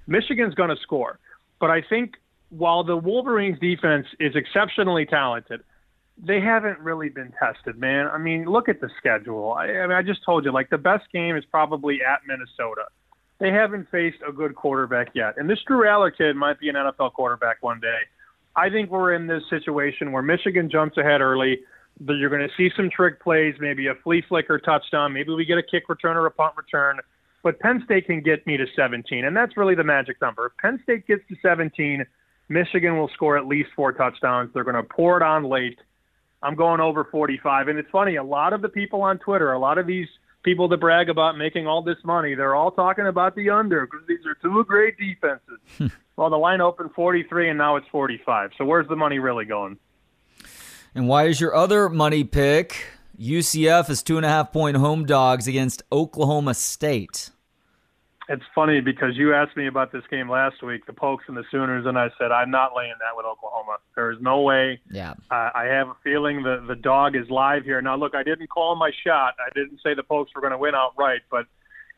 Michigan's 0.07 0.55
to 0.55 0.77
score. 0.83 1.19
But 1.61 1.69
I 1.69 1.83
think 1.83 2.15
while 2.49 2.85
the 2.85 2.97
Wolverines 2.97 3.59
defense 3.59 4.07
is 4.19 4.35
exceptionally 4.35 5.05
talented, 5.05 5.61
they 6.17 6.41
haven't 6.41 6.79
really 6.79 7.11
been 7.11 7.35
tested, 7.39 7.77
man. 7.79 8.07
I 8.07 8.17
mean, 8.17 8.47
look 8.47 8.71
at 8.71 8.81
the 8.81 8.89
schedule. 8.97 9.53
I, 9.53 9.67
I 9.67 9.87
mean, 9.87 9.97
I 9.97 10.03
just 10.03 10.25
told 10.25 10.47
you, 10.47 10.53
like 10.53 10.71
the 10.71 10.79
best 10.79 11.05
game 11.13 11.37
is 11.37 11.45
probably 11.51 11.99
at 12.03 12.21
Minnesota 12.27 12.85
they 13.41 13.51
haven't 13.51 13.91
faced 13.91 14.19
a 14.27 14.33
good 14.33 14.55
quarterback 14.55 15.09
yet. 15.15 15.35
And 15.37 15.49
this 15.49 15.59
Drew 15.67 15.85
Allar 15.85 16.17
kid 16.17 16.37
might 16.37 16.61
be 16.61 16.69
an 16.69 16.77
NFL 16.77 17.15
quarterback 17.15 17.63
one 17.63 17.81
day. 17.81 17.99
I 18.55 18.69
think 18.69 18.91
we're 18.91 19.15
in 19.15 19.27
this 19.27 19.43
situation 19.49 20.13
where 20.13 20.23
Michigan 20.23 20.71
jumps 20.71 20.97
ahead 20.99 21.21
early. 21.21 21.61
But 22.03 22.15
you're 22.15 22.31
going 22.31 22.47
to 22.47 22.55
see 22.57 22.71
some 22.77 22.89
trick 22.89 23.21
plays, 23.23 23.57
maybe 23.61 23.89
a 23.89 23.95
flea 24.03 24.23
flicker 24.27 24.59
touchdown. 24.59 25.13
Maybe 25.13 25.35
we 25.35 25.45
get 25.45 25.59
a 25.59 25.63
kick 25.63 25.89
return 25.89 26.17
or 26.17 26.25
a 26.25 26.31
punt 26.31 26.55
return. 26.57 26.99
But 27.43 27.59
Penn 27.59 27.83
State 27.85 28.07
can 28.07 28.23
get 28.23 28.47
me 28.47 28.57
to 28.57 28.67
17, 28.75 29.25
and 29.25 29.37
that's 29.37 29.57
really 29.57 29.75
the 29.75 29.85
magic 29.85 30.21
number. 30.21 30.47
If 30.47 30.53
Penn 30.59 30.81
State 30.83 31.07
gets 31.07 31.23
to 31.29 31.37
17, 31.43 32.05
Michigan 32.49 32.97
will 32.97 33.09
score 33.09 33.37
at 33.37 33.47
least 33.47 33.71
four 33.77 33.93
touchdowns. 33.93 34.51
They're 34.55 34.65
going 34.65 34.77
to 34.77 34.83
pour 34.83 35.19
it 35.19 35.23
on 35.23 35.45
late. 35.45 35.79
I'm 36.43 36.55
going 36.55 36.81
over 36.81 37.05
45. 37.05 37.69
And 37.69 37.79
it's 37.79 37.91
funny, 37.91 38.17
a 38.17 38.25
lot 38.25 38.55
of 38.55 38.63
the 38.63 38.69
people 38.69 39.03
on 39.03 39.19
Twitter, 39.19 39.53
a 39.53 39.59
lot 39.59 39.77
of 39.79 39.87
these– 39.87 40.09
people 40.43 40.69
that 40.69 40.79
brag 40.79 41.09
about 41.09 41.37
making 41.37 41.67
all 41.67 41.83
this 41.83 41.99
money, 42.05 42.35
they're 42.35 42.55
all 42.55 42.71
talking 42.71 43.07
about 43.07 43.35
the 43.35 43.51
under 43.51 43.87
because 43.87 44.07
these 44.07 44.25
are 44.27 44.35
two 44.35 44.65
great 44.65 44.97
defenses. 44.99 45.59
Hmm. 45.79 45.87
well, 46.17 46.31
the 46.31 46.37
line 46.37 46.61
opened 46.61 46.93
43 46.95 47.51
and 47.51 47.59
now 47.59 47.77
it's 47.77 47.87
45. 47.89 48.51
So 48.59 48.65
where's 48.65 48.89
the 48.89 48.97
money 48.97 49.19
really 49.19 49.45
going? 49.45 49.79
And 50.95 51.09
why 51.09 51.27
is 51.27 51.41
your 51.41 51.55
other 51.55 51.89
money 51.89 52.25
pick? 52.25 52.87
UCF 53.19 53.91
is 53.91 54.03
two 54.03 54.17
and 54.17 54.25
a 54.25 54.29
half 54.29 54.53
point 54.53 54.77
home 54.77 55.05
dogs 55.05 55.47
against 55.47 55.83
Oklahoma 55.93 56.55
State. 56.55 57.31
It's 58.31 58.45
funny 58.55 58.81
because 58.81 59.17
you 59.17 59.35
asked 59.35 59.57
me 59.57 59.67
about 59.67 59.91
this 59.91 60.05
game 60.09 60.31
last 60.31 60.63
week, 60.63 60.87
the 60.87 60.93
Pokes 60.93 61.25
and 61.27 61.37
the 61.37 61.43
Sooners, 61.51 61.85
and 61.85 61.99
I 61.99 62.11
said 62.17 62.31
I'm 62.31 62.49
not 62.49 62.77
laying 62.77 62.95
that 63.01 63.17
with 63.17 63.27
Oklahoma. 63.27 63.79
There 63.97 64.13
is 64.13 64.19
no 64.21 64.43
way. 64.43 64.81
Yeah. 64.89 65.15
Uh, 65.33 65.51
I 65.53 65.65
have 65.65 65.89
a 65.89 65.97
feeling 66.05 66.45
the 66.45 66.65
the 66.65 66.77
dog 66.77 67.17
is 67.17 67.29
live 67.29 67.65
here. 67.65 67.83
Now, 67.83 67.97
look, 67.97 68.15
I 68.15 68.23
didn't 68.23 68.47
call 68.47 68.77
my 68.77 68.93
shot. 69.05 69.35
I 69.45 69.51
didn't 69.53 69.81
say 69.85 69.95
the 69.95 70.05
Pokes 70.05 70.31
were 70.33 70.41
going 70.41 70.53
to 70.53 70.59
win 70.59 70.77
outright, 70.77 71.23
but 71.29 71.47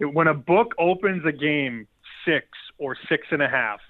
when 0.00 0.26
a 0.26 0.32
book 0.32 0.74
opens 0.78 1.22
a 1.26 1.32
game 1.32 1.86
six 2.24 2.46
or 2.78 2.96
six 3.10 3.26
and 3.30 3.42
a 3.42 3.48
half, 3.48 3.80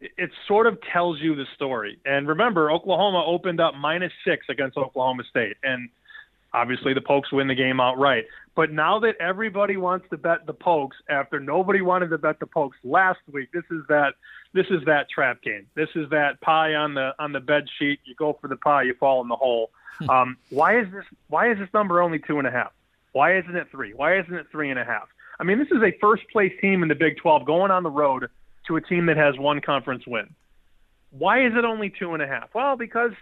it 0.00 0.30
sort 0.46 0.68
of 0.68 0.78
tells 0.92 1.18
you 1.20 1.34
the 1.34 1.46
story. 1.56 1.98
And 2.04 2.28
remember, 2.28 2.70
Oklahoma 2.70 3.24
opened 3.26 3.60
up 3.60 3.74
minus 3.74 4.12
six 4.24 4.46
against 4.48 4.76
Oklahoma 4.76 5.24
State, 5.28 5.56
and 5.64 5.88
obviously 6.54 6.94
the 6.94 7.00
Pokes 7.00 7.32
win 7.32 7.48
the 7.48 7.54
game 7.54 7.80
outright. 7.80 8.26
But 8.54 8.70
now 8.70 8.98
that 9.00 9.16
everybody 9.18 9.76
wants 9.76 10.06
to 10.10 10.18
bet 10.18 10.46
the 10.46 10.52
Pokes 10.52 10.96
after 11.08 11.40
nobody 11.40 11.80
wanted 11.80 12.10
to 12.10 12.18
bet 12.18 12.38
the 12.38 12.46
Pokes 12.46 12.76
last 12.84 13.20
week, 13.30 13.50
this 13.52 13.64
is 13.70 13.82
that 13.88 14.14
this 14.52 14.66
is 14.70 14.84
that 14.86 15.08
trap 15.08 15.42
game. 15.42 15.66
This 15.74 15.88
is 15.94 16.10
that 16.10 16.40
pie 16.40 16.74
on 16.74 16.94
the 16.94 17.14
on 17.18 17.32
the 17.32 17.40
bed 17.40 17.64
sheet. 17.78 18.00
You 18.04 18.14
go 18.14 18.36
for 18.40 18.48
the 18.48 18.56
pie, 18.56 18.82
you 18.82 18.94
fall 18.94 19.22
in 19.22 19.28
the 19.28 19.36
hole. 19.36 19.70
Hmm. 19.98 20.10
Um, 20.10 20.36
why 20.50 20.80
is 20.80 20.86
this 20.92 21.04
why 21.28 21.50
is 21.50 21.58
this 21.58 21.68
number 21.72 22.02
only 22.02 22.18
two 22.18 22.38
and 22.38 22.46
a 22.46 22.50
half? 22.50 22.72
Why 23.12 23.38
isn't 23.38 23.56
it 23.56 23.68
three? 23.70 23.92
Why 23.94 24.18
isn't 24.18 24.34
it 24.34 24.46
three 24.50 24.70
and 24.70 24.78
a 24.78 24.84
half? 24.84 25.08
I 25.40 25.44
mean, 25.44 25.58
this 25.58 25.68
is 25.68 25.82
a 25.82 25.96
first 26.00 26.22
place 26.30 26.52
team 26.60 26.82
in 26.82 26.88
the 26.88 26.94
Big 26.94 27.16
12 27.16 27.44
going 27.44 27.70
on 27.70 27.82
the 27.82 27.90
road 27.90 28.28
to 28.66 28.76
a 28.76 28.80
team 28.80 29.06
that 29.06 29.16
has 29.16 29.38
one 29.38 29.60
conference 29.60 30.06
win. 30.06 30.34
Why 31.10 31.44
is 31.44 31.52
it 31.54 31.64
only 31.64 31.90
two 31.90 32.14
and 32.14 32.22
a 32.22 32.26
half? 32.26 32.54
Well, 32.54 32.76
because 32.76 33.12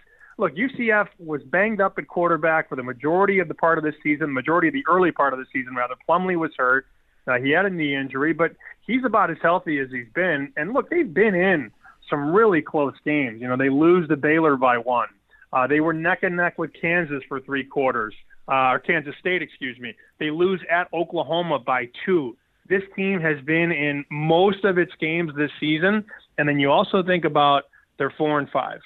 look, 0.41 0.55
UCF 0.55 1.07
was 1.19 1.41
banged 1.43 1.79
up 1.79 1.97
at 1.99 2.07
quarterback 2.07 2.67
for 2.67 2.75
the 2.75 2.83
majority 2.83 3.39
of 3.39 3.47
the 3.47 3.53
part 3.53 3.77
of 3.77 3.83
this 3.83 3.93
season, 4.03 4.33
majority 4.33 4.67
of 4.67 4.73
the 4.73 4.83
early 4.89 5.11
part 5.11 5.33
of 5.33 5.39
the 5.39 5.45
season, 5.53 5.75
rather. 5.75 5.93
Plumlee 6.09 6.35
was 6.35 6.51
hurt. 6.57 6.87
Uh, 7.27 7.37
he 7.37 7.51
had 7.51 7.65
a 7.65 7.69
knee 7.69 7.95
injury, 7.95 8.33
but 8.33 8.53
he's 8.85 9.05
about 9.05 9.29
as 9.29 9.37
healthy 9.41 9.77
as 9.77 9.89
he's 9.91 10.07
been. 10.15 10.51
And 10.57 10.73
look, 10.73 10.89
they've 10.89 11.13
been 11.13 11.35
in 11.35 11.71
some 12.09 12.33
really 12.33 12.61
close 12.61 12.95
games. 13.05 13.39
You 13.39 13.47
know, 13.47 13.55
they 13.55 13.69
lose 13.69 14.09
to 14.09 14.17
Baylor 14.17 14.57
by 14.57 14.79
one. 14.79 15.07
Uh, 15.53 15.67
they 15.67 15.79
were 15.79 15.93
neck 15.93 16.23
and 16.23 16.35
neck 16.35 16.57
with 16.57 16.71
Kansas 16.79 17.21
for 17.29 17.39
three 17.39 17.63
quarters, 17.63 18.15
uh, 18.49 18.71
or 18.71 18.79
Kansas 18.79 19.13
State, 19.19 19.43
excuse 19.43 19.77
me. 19.79 19.93
They 20.19 20.31
lose 20.31 20.59
at 20.71 20.87
Oklahoma 20.91 21.59
by 21.59 21.89
two. 22.03 22.35
This 22.67 22.81
team 22.95 23.21
has 23.21 23.39
been 23.45 23.71
in 23.71 24.05
most 24.09 24.65
of 24.65 24.79
its 24.79 24.93
games 24.99 25.33
this 25.37 25.51
season. 25.59 26.03
And 26.39 26.49
then 26.49 26.59
you 26.59 26.71
also 26.71 27.03
think 27.03 27.25
about 27.25 27.65
their 27.99 28.09
four 28.17 28.39
and 28.39 28.49
five 28.49 28.79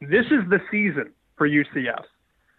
this 0.00 0.26
is 0.26 0.48
the 0.50 0.60
season 0.70 1.12
for 1.36 1.48
UCF. 1.48 2.04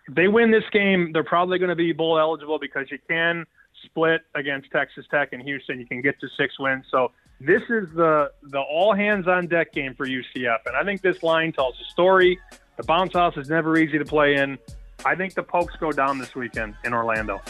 If 0.08 0.16
they 0.16 0.28
win 0.28 0.52
this 0.52 0.64
game, 0.72 1.12
they're 1.14 1.24
probably 1.24 1.58
going 1.58 1.70
to 1.70 1.76
be 1.76 1.92
bowl 1.92 2.20
eligible 2.20 2.60
because 2.60 2.92
you 2.92 3.00
can 3.08 3.46
split 3.84 4.22
against 4.36 4.70
Texas 4.72 5.06
Tech 5.10 5.34
and 5.34 5.42
Houston. 5.42 5.80
You 5.80 5.86
can 5.86 6.02
get 6.02 6.20
to 6.22 6.28
six 6.38 6.60
wins. 6.60 6.86
So 6.92 7.12
this 7.40 7.62
is 7.64 7.88
the 7.96 8.32
the 8.44 8.60
all 8.60 8.94
hands 8.94 9.28
on 9.28 9.48
deck 9.48 9.74
game 9.74 9.94
for 9.96 10.08
UCF, 10.08 10.60
and 10.66 10.76
I 10.76 10.84
think 10.84 11.02
this 11.02 11.24
line 11.24 11.52
tells 11.52 11.76
a 11.82 11.92
story. 11.92 12.40
The 12.78 12.84
bounce 12.84 13.14
house 13.14 13.38
is 13.38 13.50
never 13.50 13.78
easy 13.78 13.98
to 13.98 14.06
play 14.06 14.36
in. 14.36 14.58
I 15.04 15.16
think 15.16 15.34
the 15.34 15.44
Pokes 15.44 15.76
go 15.78 15.92
down 15.92 16.18
this 16.18 16.36
weekend 16.36 16.76
in 16.84 16.94
Orlando. 16.94 17.42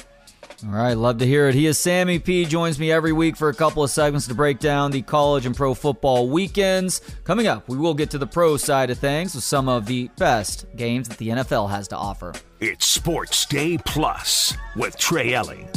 All 0.65 0.71
right, 0.71 0.93
love 0.93 1.17
to 1.19 1.27
hear 1.27 1.47
it. 1.47 1.55
He 1.55 1.67
is 1.67 1.77
Sammy 1.77 2.17
P. 2.17 2.45
Joins 2.45 2.79
me 2.79 2.91
every 2.91 3.12
week 3.12 3.36
for 3.36 3.49
a 3.49 3.53
couple 3.53 3.84
of 3.84 3.89
segments 3.91 4.27
to 4.27 4.34
break 4.34 4.60
down 4.60 4.91
the 4.91 5.01
college 5.01 5.45
and 5.45 5.55
pro 5.55 5.73
football 5.73 6.29
weekends. 6.29 7.01
Coming 7.23 7.45
up, 7.45 7.67
we 7.69 7.77
will 7.77 7.93
get 7.93 8.10
to 8.12 8.17
the 8.17 8.25
pro 8.25 8.58
side 8.58 8.89
of 8.89 8.97
things 8.97 9.36
with 9.36 9.43
some 9.43 9.67
of 9.69 9.86
the 9.86 10.10
best 10.17 10.65
games 10.75 11.08
that 11.10 11.17
the 11.17 11.29
NFL 11.29 11.69
has 11.69 11.88
to 11.89 11.97
offer. 11.97 12.34
It's 12.62 12.86
Sports 12.86 13.45
Day 13.45 13.77
Plus 13.77 14.55
with 14.75 14.97
Trey 14.97 15.34
Elling. 15.34 15.69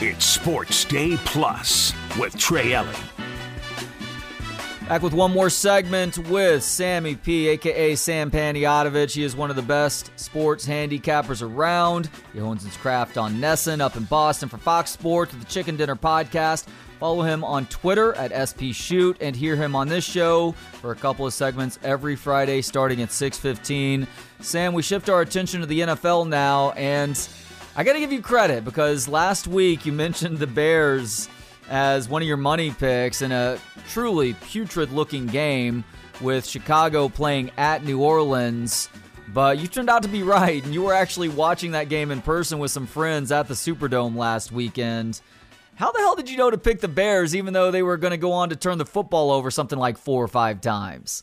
It's 0.00 0.26
Sports 0.26 0.84
Day 0.84 1.16
Plus 1.24 1.94
with 2.18 2.36
Trey 2.36 2.74
Elling. 2.74 2.94
Back 4.88 5.02
with 5.02 5.14
one 5.14 5.32
more 5.32 5.50
segment 5.50 6.16
with 6.28 6.62
Sammy 6.62 7.16
P, 7.16 7.48
aka 7.48 7.96
Sam 7.96 8.30
Panayotovich. 8.30 9.16
He 9.16 9.24
is 9.24 9.34
one 9.34 9.50
of 9.50 9.56
the 9.56 9.62
best 9.62 10.12
sports 10.14 10.64
handicappers 10.64 11.42
around. 11.42 12.08
He 12.32 12.38
owns 12.38 12.64
his 12.64 12.76
craft 12.76 13.18
on 13.18 13.40
NESN 13.40 13.80
up 13.80 13.96
in 13.96 14.04
Boston 14.04 14.48
for 14.48 14.58
Fox 14.58 14.92
Sports 14.92 15.32
with 15.32 15.42
the 15.42 15.50
Chicken 15.50 15.76
Dinner 15.76 15.96
Podcast. 15.96 16.68
Follow 17.00 17.22
him 17.22 17.42
on 17.42 17.66
Twitter 17.66 18.14
at 18.14 18.30
SP 18.30 18.70
Shoot 18.70 19.16
and 19.20 19.34
hear 19.34 19.56
him 19.56 19.74
on 19.74 19.88
this 19.88 20.04
show 20.04 20.52
for 20.80 20.92
a 20.92 20.96
couple 20.96 21.26
of 21.26 21.34
segments 21.34 21.80
every 21.82 22.14
Friday 22.14 22.62
starting 22.62 23.02
at 23.02 23.10
6:15. 23.10 24.06
Sam, 24.38 24.72
we 24.72 24.82
shift 24.82 25.08
our 25.08 25.20
attention 25.20 25.62
to 25.62 25.66
the 25.66 25.80
NFL 25.80 26.28
now, 26.28 26.70
and 26.70 27.18
I 27.74 27.82
got 27.82 27.94
to 27.94 27.98
give 27.98 28.12
you 28.12 28.22
credit 28.22 28.64
because 28.64 29.08
last 29.08 29.48
week 29.48 29.84
you 29.84 29.90
mentioned 29.90 30.38
the 30.38 30.46
Bears 30.46 31.28
as 31.68 32.08
one 32.08 32.22
of 32.22 32.28
your 32.28 32.36
money 32.36 32.70
picks 32.70 33.22
in 33.22 33.32
a 33.32 33.58
truly 33.88 34.34
putrid 34.34 34.92
looking 34.92 35.26
game 35.26 35.84
with 36.20 36.46
Chicago 36.46 37.08
playing 37.08 37.50
at 37.56 37.84
New 37.84 38.00
Orleans. 38.00 38.88
But 39.28 39.58
you 39.58 39.66
turned 39.66 39.90
out 39.90 40.02
to 40.02 40.08
be 40.08 40.22
right, 40.22 40.64
and 40.64 40.72
you 40.72 40.82
were 40.82 40.94
actually 40.94 41.28
watching 41.28 41.72
that 41.72 41.88
game 41.88 42.10
in 42.10 42.22
person 42.22 42.58
with 42.58 42.70
some 42.70 42.86
friends 42.86 43.32
at 43.32 43.48
the 43.48 43.54
Superdome 43.54 44.16
last 44.16 44.52
weekend. 44.52 45.20
How 45.74 45.92
the 45.92 45.98
hell 45.98 46.16
did 46.16 46.30
you 46.30 46.38
know 46.38 46.50
to 46.50 46.56
pick 46.56 46.80
the 46.80 46.88
Bears, 46.88 47.36
even 47.36 47.52
though 47.52 47.70
they 47.70 47.82
were 47.82 47.98
going 47.98 48.12
to 48.12 48.16
go 48.16 48.32
on 48.32 48.48
to 48.48 48.56
turn 48.56 48.78
the 48.78 48.86
football 48.86 49.30
over 49.30 49.50
something 49.50 49.78
like 49.78 49.98
four 49.98 50.24
or 50.24 50.28
five 50.28 50.60
times? 50.60 51.22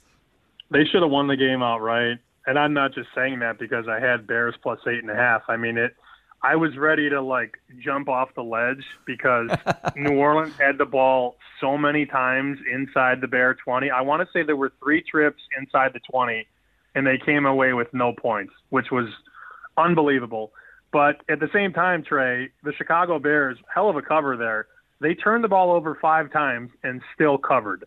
They 0.70 0.86
should 0.86 1.02
have 1.02 1.10
won 1.10 1.28
the 1.28 1.38
game 1.38 1.64
outright. 1.64 2.20
And 2.46 2.60
I'm 2.60 2.74
not 2.74 2.94
just 2.94 3.08
saying 3.16 3.40
that 3.40 3.58
because 3.58 3.88
I 3.88 4.00
had 4.00 4.28
Bears 4.28 4.54
plus 4.62 4.80
eight 4.88 5.00
and 5.00 5.10
a 5.10 5.16
half. 5.16 5.44
I 5.48 5.58
mean, 5.58 5.78
it 5.78 5.96
I 6.44 6.58
was 6.58 6.78
ready 6.78 7.10
to 7.10 7.22
like 7.22 7.58
jump 7.80 8.10
off 8.10 8.36
the 8.36 8.44
ledge 8.44 8.84
because 9.06 9.50
New 9.96 10.18
Orleans 10.18 10.54
had 10.60 10.78
the 10.78 10.86
ball 10.86 11.38
so 11.62 11.78
many 11.78 12.06
times 12.06 12.60
inside 12.70 13.22
the 13.22 13.28
Bear 13.28 13.54
20. 13.54 13.90
I 13.90 14.02
want 14.02 14.22
to 14.22 14.28
say 14.34 14.44
there 14.44 14.58
were 14.58 14.74
three 14.84 15.02
trips 15.02 15.42
inside 15.58 15.94
the 15.94 16.02
20, 16.12 16.46
and 16.96 17.08
they 17.08 17.18
came 17.18 17.46
away 17.46 17.72
with 17.72 17.94
no 17.94 18.12
points, 18.12 18.54
which 18.70 18.92
was 18.92 19.08
unbelievable. 19.78 20.52
But 20.92 21.22
at 21.30 21.40
the 21.40 21.50
same 21.54 21.72
time, 21.72 22.04
Trey, 22.04 22.50
the 22.62 22.74
Chicago 22.74 23.20
Bears, 23.20 23.58
hell 23.74 23.90
of 23.90 23.96
a 23.96 24.02
cover 24.02 24.36
there. 24.36 24.68
They 25.00 25.16
turned 25.16 25.46
the 25.46 25.48
ball 25.48 25.72
over 25.72 25.96
five 25.96 26.32
times 26.32 26.72
and 26.84 27.02
still 27.16 27.38
covered. 27.38 27.86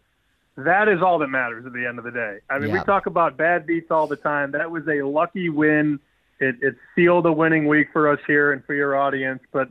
That 0.57 0.88
is 0.88 1.03
all 1.03 1.19
that 1.19 1.29
matters 1.29 1.66
at 1.66 1.75
the 1.75 1.87
end 1.87 1.99
of 1.99 2.05
the 2.05 2.11
day. 2.11 2.38
I 2.49 2.59
mean, 2.59 2.71
yeah. 2.71 2.81
we 2.81 2.85
talk 2.85 3.05
about 3.05 3.37
bad 3.37 3.66
beats 3.66 3.90
all 3.90 4.07
the 4.07 4.16
time. 4.16 4.53
That 4.53 4.71
was 4.71 4.85
a 4.88 5.03
lucky 5.03 5.51
win 5.51 6.01
it, 6.40 6.57
it 6.61 6.77
sealed 6.94 7.27
a 7.27 7.33
winning 7.33 7.66
week 7.66 7.88
for 7.92 8.11
us 8.11 8.18
here 8.27 8.53
and 8.53 8.64
for 8.64 8.75
your 8.75 8.96
audience. 8.96 9.40
But 9.53 9.70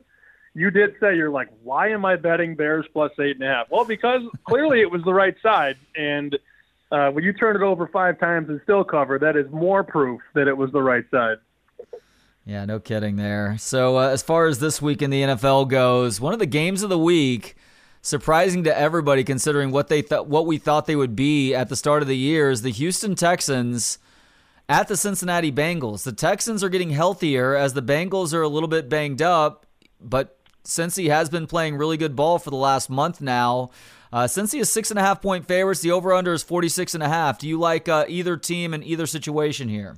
you 0.53 0.71
did 0.71 0.95
say 0.99 1.15
you're 1.15 1.29
like, 1.29 1.49
why 1.63 1.89
am 1.89 2.05
I 2.05 2.15
betting 2.15 2.55
Bears 2.55 2.85
plus 2.93 3.11
eight 3.19 3.35
and 3.35 3.43
a 3.43 3.47
half? 3.47 3.67
Well, 3.69 3.85
because 3.85 4.21
clearly 4.47 4.81
it 4.81 4.89
was 4.89 5.03
the 5.03 5.13
right 5.13 5.35
side, 5.43 5.77
and 5.95 6.37
uh, 6.91 7.09
when 7.09 7.23
you 7.23 7.33
turn 7.33 7.55
it 7.55 7.61
over 7.61 7.87
five 7.87 8.19
times 8.19 8.49
and 8.49 8.61
still 8.63 8.83
cover, 8.83 9.19
that 9.19 9.35
is 9.35 9.51
more 9.51 9.83
proof 9.83 10.21
that 10.33 10.47
it 10.47 10.55
was 10.55 10.71
the 10.71 10.81
right 10.81 11.05
side. 11.11 11.37
Yeah, 12.45 12.63
no 12.65 12.79
kidding 12.79 13.15
there. 13.15 13.57
So 13.57 13.97
uh, 13.97 14.09
as 14.09 14.21
far 14.21 14.45
as 14.45 14.59
this 14.59 14.81
week 14.81 15.01
in 15.01 15.09
the 15.09 15.23
NFL 15.23 15.67
goes, 15.67 16.21
one 16.21 16.31
of 16.31 16.39
the 16.39 16.45
games 16.45 16.83
of 16.83 16.89
the 16.89 16.99
week. 16.99 17.55
Surprising 18.01 18.65
to 18.65 18.77
everybody, 18.77 19.23
considering 19.23 19.71
what 19.71 19.87
they 19.87 20.03
thought, 20.03 20.27
what 20.27 20.45
we 20.45 20.59
thought 20.59 20.85
they 20.85 20.95
would 20.95 21.15
be 21.15 21.55
at 21.55 21.69
the 21.69 21.75
start 21.75 22.03
of 22.03 22.07
the 22.07 22.15
year, 22.15 22.51
is 22.51 22.61
the 22.61 22.69
Houston 22.69 23.15
Texans 23.15 23.97
at 24.67 24.87
the 24.87 24.97
Cincinnati 24.97 25.51
Bengals. 25.51 26.03
The 26.03 26.11
Texans 26.11 26.63
are 26.63 26.69
getting 26.69 26.89
healthier 26.89 27.55
as 27.55 27.73
the 27.73 27.81
Bengals 27.81 28.33
are 28.33 28.41
a 28.41 28.47
little 28.47 28.69
bit 28.69 28.89
banged 28.89 29.21
up, 29.21 29.65
but 29.99 30.37
Cincy 30.63 31.09
has 31.09 31.29
been 31.29 31.47
playing 31.47 31.77
really 31.77 31.97
good 31.97 32.15
ball 32.15 32.39
for 32.39 32.49
the 32.49 32.55
last 32.55 32.89
month 32.89 33.21
now. 33.21 33.69
Uh, 34.11 34.27
he 34.27 34.59
is 34.59 34.71
six 34.71 34.89
and 34.89 34.99
a 34.99 35.01
half 35.01 35.21
point 35.21 35.45
favorites. 35.45 35.81
The 35.81 35.91
over 35.91 36.13
under 36.13 36.33
is 36.33 36.41
46 36.41 36.93
and 36.93 37.03
a 37.03 37.09
half. 37.09 37.37
Do 37.37 37.47
you 37.47 37.59
like 37.59 37.89
uh, 37.89 38.05
either 38.07 38.37
team 38.37 38.73
in 38.73 38.81
either 38.83 39.05
situation 39.05 39.67
here? 39.67 39.97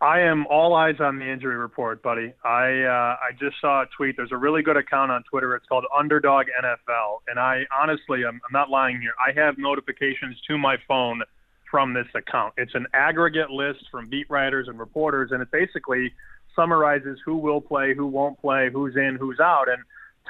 I 0.00 0.20
am 0.20 0.46
all 0.48 0.74
eyes 0.74 0.96
on 1.00 1.18
the 1.18 1.30
injury 1.30 1.56
report, 1.56 2.02
buddy. 2.02 2.32
I 2.44 2.82
uh, 2.82 3.16
I 3.16 3.32
just 3.38 3.56
saw 3.60 3.82
a 3.82 3.86
tweet. 3.96 4.16
There's 4.16 4.32
a 4.32 4.36
really 4.36 4.62
good 4.62 4.76
account 4.76 5.10
on 5.10 5.22
Twitter. 5.24 5.56
It's 5.56 5.66
called 5.66 5.84
Underdog 5.96 6.46
NFL, 6.62 7.20
and 7.28 7.38
I 7.38 7.64
honestly, 7.74 8.24
I'm, 8.26 8.34
I'm 8.34 8.52
not 8.52 8.68
lying 8.68 9.00
here. 9.00 9.12
I 9.18 9.32
have 9.32 9.56
notifications 9.56 10.38
to 10.48 10.58
my 10.58 10.76
phone 10.86 11.22
from 11.70 11.94
this 11.94 12.06
account. 12.14 12.54
It's 12.56 12.74
an 12.74 12.86
aggregate 12.94 13.50
list 13.50 13.84
from 13.90 14.08
beat 14.08 14.28
writers 14.30 14.68
and 14.68 14.78
reporters, 14.78 15.30
and 15.32 15.42
it 15.42 15.50
basically 15.50 16.12
summarizes 16.54 17.18
who 17.24 17.36
will 17.36 17.60
play, 17.60 17.94
who 17.94 18.06
won't 18.06 18.40
play, 18.40 18.70
who's 18.72 18.96
in, 18.96 19.16
who's 19.20 19.38
out. 19.38 19.68
And 19.68 19.82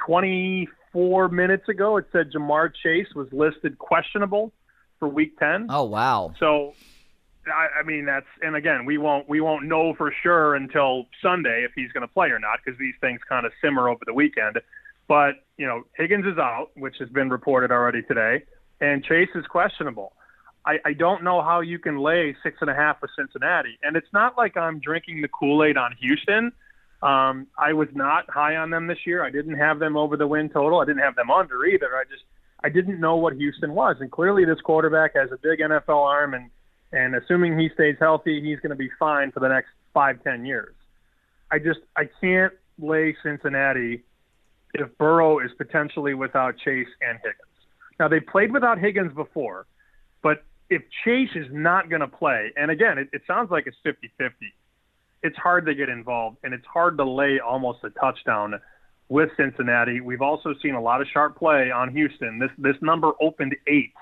24 0.05 1.29
minutes 1.29 1.67
ago, 1.69 1.97
it 1.97 2.05
said 2.11 2.31
Ja'Marr 2.31 2.71
Chase 2.83 3.07
was 3.15 3.27
listed 3.31 3.77
questionable 3.79 4.51
for 4.99 5.07
Week 5.07 5.37
10. 5.39 5.67
Oh 5.69 5.83
wow! 5.83 6.33
So, 6.39 6.73
I, 7.47 7.79
I 7.79 7.83
mean 7.83 8.05
that's 8.05 8.25
and 8.41 8.55
again 8.55 8.85
we 8.85 8.97
won't 8.97 9.29
we 9.29 9.41
won't 9.41 9.65
know 9.65 9.93
for 9.93 10.13
sure 10.23 10.55
until 10.55 11.05
Sunday 11.21 11.63
if 11.63 11.71
he's 11.75 11.91
going 11.91 12.05
to 12.05 12.13
play 12.13 12.29
or 12.29 12.39
not 12.39 12.59
because 12.63 12.77
these 12.79 12.95
things 12.99 13.21
kind 13.27 13.45
of 13.45 13.51
simmer 13.61 13.89
over 13.89 14.01
the 14.05 14.13
weekend. 14.13 14.59
But 15.07 15.35
you 15.57 15.65
know 15.65 15.83
Higgins 15.95 16.25
is 16.25 16.37
out, 16.37 16.71
which 16.75 16.95
has 16.99 17.09
been 17.09 17.29
reported 17.29 17.71
already 17.71 18.01
today, 18.01 18.43
and 18.81 19.03
Chase 19.03 19.29
is 19.35 19.45
questionable. 19.45 20.13
I, 20.67 20.79
I 20.83 20.93
don't 20.93 21.23
know 21.23 21.41
how 21.41 21.61
you 21.61 21.79
can 21.79 21.97
lay 21.97 22.35
six 22.43 22.57
and 22.59 22.69
a 22.69 22.75
half 22.75 23.01
with 23.01 23.11
Cincinnati. 23.17 23.79
And 23.83 23.95
it's 23.95 24.11
not 24.11 24.37
like 24.37 24.57
I'm 24.57 24.79
drinking 24.79 25.21
the 25.21 25.29
Kool 25.29 25.63
Aid 25.63 25.77
on 25.77 25.95
Houston, 26.01 26.51
Um, 27.01 27.47
I 27.57 27.73
was 27.73 27.87
not 27.93 28.29
high 28.29 28.55
on 28.55 28.69
them 28.71 28.87
this 28.87 29.05
year. 29.05 29.23
I 29.23 29.29
didn't 29.29 29.57
have 29.57 29.79
them 29.79 29.95
over 29.95 30.17
the 30.17 30.27
win 30.27 30.49
total. 30.49 30.79
I 30.79 30.85
didn't 30.85 31.03
have 31.03 31.15
them 31.15 31.29
under 31.29 31.65
either. 31.65 31.95
I 31.95 32.03
just 32.03 32.23
I 32.63 32.69
didn't 32.69 32.99
know 32.99 33.15
what 33.17 33.33
Houston 33.33 33.73
was, 33.75 33.97
and 33.99 34.11
clearly 34.11 34.43
this 34.43 34.59
quarterback 34.61 35.15
has 35.15 35.31
a 35.31 35.37
big 35.37 35.59
NFL 35.59 36.03
arm, 36.03 36.33
and 36.33 36.49
and 36.91 37.15
assuming 37.15 37.57
he 37.57 37.69
stays 37.69 37.97
healthy, 37.99 38.41
he's 38.41 38.59
going 38.59 38.71
to 38.71 38.75
be 38.75 38.89
fine 38.97 39.31
for 39.31 39.39
the 39.39 39.47
next 39.47 39.69
five 39.93 40.23
ten 40.23 40.43
years. 40.43 40.73
I 41.51 41.59
just 41.59 41.79
I 41.95 42.09
can't 42.19 42.53
lay 42.79 43.15
Cincinnati 43.21 44.03
if 44.73 44.97
Burrow 44.97 45.39
is 45.39 45.51
potentially 45.57 46.15
without 46.15 46.57
Chase 46.57 46.87
and 47.07 47.19
Higgins. 47.19 47.57
Now 47.99 48.07
they 48.07 48.19
played 48.19 48.51
without 48.51 48.79
Higgins 48.79 49.13
before, 49.13 49.67
but 50.23 50.43
if 50.69 50.81
Chase 51.03 51.29
is 51.35 51.47
not 51.51 51.89
going 51.89 52.01
to 52.01 52.07
play, 52.07 52.51
and 52.55 52.71
again, 52.71 52.97
it, 52.97 53.09
it 53.13 53.21
sounds 53.27 53.51
like 53.51 53.67
it's 53.67 53.77
50-50 53.85 54.31
it's 55.23 55.37
hard 55.37 55.65
to 55.65 55.73
get 55.73 55.89
involved 55.89 56.37
and 56.43 56.53
it's 56.53 56.65
hard 56.65 56.97
to 56.97 57.03
lay 57.03 57.39
almost 57.39 57.79
a 57.83 57.89
touchdown 57.91 58.59
with 59.09 59.29
Cincinnati. 59.37 60.01
We've 60.01 60.21
also 60.21 60.53
seen 60.61 60.75
a 60.75 60.81
lot 60.81 61.01
of 61.01 61.07
sharp 61.11 61.37
play 61.37 61.71
on 61.71 61.91
Houston. 61.93 62.39
This 62.39 62.51
this 62.57 62.75
number 62.81 63.11
opened 63.21 63.55
eight 63.67 63.93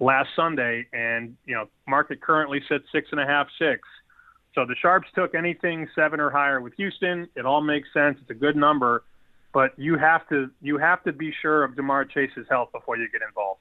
last 0.00 0.30
Sunday, 0.34 0.86
and 0.92 1.36
you 1.46 1.54
know 1.54 1.68
market 1.86 2.20
currently 2.20 2.60
sits 2.68 2.84
six 2.92 3.08
and 3.12 3.20
a 3.20 3.26
half, 3.26 3.46
six. 3.58 3.80
So 4.54 4.64
the 4.66 4.74
sharps 4.80 5.08
took 5.14 5.34
anything 5.34 5.86
seven 5.94 6.18
or 6.18 6.30
higher 6.30 6.60
with 6.60 6.74
Houston. 6.74 7.28
It 7.36 7.46
all 7.46 7.60
makes 7.60 7.88
sense. 7.92 8.18
It's 8.20 8.30
a 8.30 8.34
good 8.34 8.56
number, 8.56 9.04
but 9.52 9.78
you 9.78 9.96
have 9.96 10.28
to 10.30 10.50
you 10.60 10.78
have 10.78 11.04
to 11.04 11.12
be 11.12 11.32
sure 11.40 11.64
of 11.64 11.72
Ja'Marr 11.72 12.10
Chase's 12.10 12.46
health 12.50 12.70
before 12.72 12.96
you 12.96 13.08
get 13.10 13.22
involved. 13.26 13.60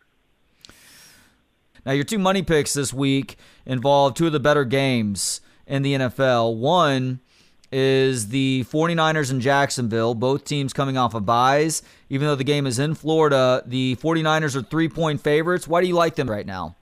Now 1.87 1.93
your 1.93 2.03
two 2.03 2.19
money 2.19 2.41
picks 2.41 2.73
this 2.73 2.93
week 2.93 3.37
involve 3.65 4.13
two 4.13 4.27
of 4.27 4.33
the 4.33 4.41
better 4.41 4.65
games 4.65 5.39
in 5.65 5.83
the 5.83 5.93
NFL. 5.93 6.57
One 6.57 7.21
is 7.71 8.27
the 8.27 8.65
49ers 8.69 9.31
in 9.31 9.39
Jacksonville, 9.39 10.13
both 10.13 10.43
teams 10.43 10.73
coming 10.73 10.97
off 10.97 11.13
of 11.13 11.25
byes. 11.25 11.81
Even 12.09 12.27
though 12.27 12.35
the 12.35 12.43
game 12.43 12.67
is 12.67 12.77
in 12.77 12.93
Florida, 12.93 13.63
the 13.65 13.95
49ers 14.01 14.57
are 14.57 14.63
three 14.63 14.89
point 14.89 15.21
favorites. 15.21 15.65
Why 15.65 15.79
do 15.79 15.87
you 15.87 15.95
like 15.95 16.15
them 16.15 16.29
right 16.29 16.45
now? 16.45 16.75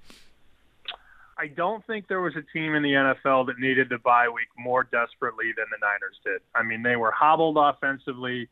I 1.38 1.50
don't 1.50 1.86
think 1.86 2.08
there 2.08 2.22
was 2.22 2.34
a 2.36 2.42
team 2.52 2.74
in 2.74 2.82
the 2.82 2.94
NFL 2.94 3.46
that 3.46 3.60
needed 3.60 3.90
the 3.90 4.00
bye 4.00 4.28
week 4.28 4.48
more 4.58 4.86
desperately 4.86 5.52
than 5.56 5.66
the 5.70 5.86
Niners 5.86 6.20
did. 6.24 6.42
I 6.56 6.64
mean, 6.64 6.82
they 6.82 6.96
were 6.96 7.12
hobbled 7.12 7.58
offensively. 7.60 8.50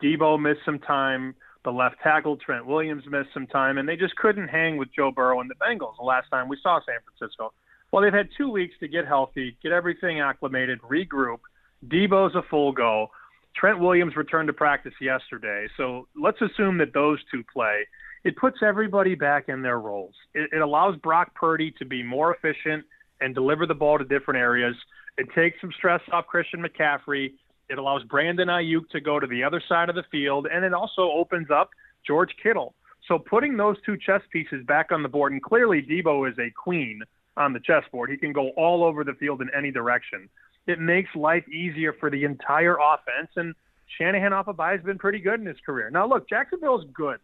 Deebo 0.00 0.40
missed 0.40 0.60
some 0.64 0.78
time. 0.78 1.34
The 1.64 1.72
left 1.72 1.96
tackle, 2.02 2.36
Trent 2.36 2.66
Williams, 2.66 3.04
missed 3.10 3.30
some 3.34 3.46
time, 3.46 3.78
and 3.78 3.88
they 3.88 3.96
just 3.96 4.16
couldn't 4.16 4.48
hang 4.48 4.76
with 4.76 4.88
Joe 4.94 5.10
Burrow 5.10 5.40
and 5.40 5.50
the 5.50 5.54
Bengals 5.54 5.96
the 5.98 6.04
last 6.04 6.28
time 6.30 6.48
we 6.48 6.56
saw 6.62 6.80
San 6.86 6.96
Francisco. 7.04 7.52
Well, 7.90 8.02
they've 8.02 8.12
had 8.12 8.28
two 8.36 8.50
weeks 8.50 8.74
to 8.80 8.88
get 8.88 9.06
healthy, 9.06 9.56
get 9.62 9.72
everything 9.72 10.20
acclimated, 10.20 10.80
regroup. 10.82 11.38
Deebo's 11.86 12.34
a 12.34 12.42
full 12.48 12.72
go. 12.72 13.08
Trent 13.56 13.80
Williams 13.80 14.14
returned 14.16 14.46
to 14.46 14.52
practice 14.52 14.92
yesterday. 15.00 15.66
So 15.76 16.06
let's 16.14 16.40
assume 16.40 16.78
that 16.78 16.94
those 16.94 17.18
two 17.30 17.42
play. 17.52 17.86
It 18.24 18.36
puts 18.36 18.58
everybody 18.62 19.14
back 19.14 19.48
in 19.48 19.62
their 19.62 19.80
roles. 19.80 20.14
It, 20.34 20.50
it 20.52 20.60
allows 20.60 20.96
Brock 20.96 21.34
Purdy 21.34 21.72
to 21.78 21.84
be 21.84 22.02
more 22.02 22.34
efficient 22.34 22.84
and 23.20 23.34
deliver 23.34 23.66
the 23.66 23.74
ball 23.74 23.98
to 23.98 24.04
different 24.04 24.38
areas. 24.38 24.76
It 25.16 25.28
takes 25.34 25.60
some 25.60 25.72
stress 25.76 26.00
off 26.12 26.26
Christian 26.26 26.62
McCaffrey. 26.62 27.32
It 27.68 27.78
allows 27.78 28.02
Brandon 28.04 28.48
Aiyuk 28.48 28.88
to 28.90 29.00
go 29.00 29.20
to 29.20 29.26
the 29.26 29.44
other 29.44 29.62
side 29.68 29.88
of 29.88 29.94
the 29.94 30.04
field, 30.10 30.46
and 30.52 30.64
it 30.64 30.72
also 30.72 31.10
opens 31.10 31.48
up 31.50 31.70
George 32.06 32.30
Kittle. 32.42 32.74
So 33.06 33.18
putting 33.18 33.56
those 33.56 33.76
two 33.84 33.96
chess 33.96 34.22
pieces 34.32 34.64
back 34.66 34.92
on 34.92 35.02
the 35.02 35.08
board, 35.08 35.32
and 35.32 35.42
clearly 35.42 35.82
Deebo 35.82 36.30
is 36.30 36.38
a 36.38 36.50
queen– 36.50 37.02
on 37.38 37.52
the 37.52 37.60
chessboard. 37.60 38.10
He 38.10 38.16
can 38.16 38.32
go 38.32 38.50
all 38.50 38.84
over 38.84 39.04
the 39.04 39.14
field 39.14 39.40
in 39.40 39.48
any 39.56 39.70
direction. 39.70 40.28
It 40.66 40.80
makes 40.80 41.08
life 41.14 41.48
easier 41.48 41.94
for 41.98 42.10
the 42.10 42.24
entire 42.24 42.76
offense. 42.76 43.30
And 43.36 43.54
Shanahan 43.96 44.32
off 44.32 44.48
of 44.48 44.56
bye 44.56 44.72
has 44.72 44.82
been 44.82 44.98
pretty 44.98 45.20
good 45.20 45.40
in 45.40 45.46
his 45.46 45.56
career. 45.64 45.88
Now, 45.90 46.06
look, 46.06 46.28
Jacksonville's 46.28 46.84
good. 46.92 47.20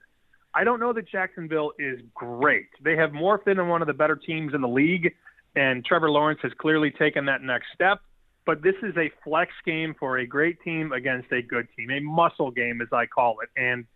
I 0.54 0.62
don't 0.62 0.78
know 0.78 0.92
that 0.92 1.08
Jacksonville 1.08 1.72
is 1.78 1.98
great. 2.14 2.68
They 2.82 2.96
have 2.96 3.10
morphed 3.10 3.48
into 3.48 3.64
one 3.64 3.82
of 3.82 3.88
the 3.88 3.92
better 3.92 4.16
teams 4.16 4.54
in 4.54 4.60
the 4.60 4.68
league, 4.68 5.12
and 5.56 5.84
Trevor 5.84 6.10
Lawrence 6.10 6.38
has 6.42 6.52
clearly 6.58 6.92
taken 6.92 7.24
that 7.26 7.42
next 7.42 7.66
step. 7.74 8.00
But 8.46 8.62
this 8.62 8.74
is 8.82 8.94
a 8.96 9.10
flex 9.22 9.52
game 9.64 9.94
for 9.98 10.18
a 10.18 10.26
great 10.26 10.60
team 10.62 10.92
against 10.92 11.32
a 11.32 11.40
good 11.40 11.66
team, 11.76 11.90
a 11.90 12.00
muscle 12.00 12.50
game, 12.50 12.80
as 12.82 12.88
I 12.92 13.06
call 13.06 13.36
it. 13.40 13.48
And 13.56 13.86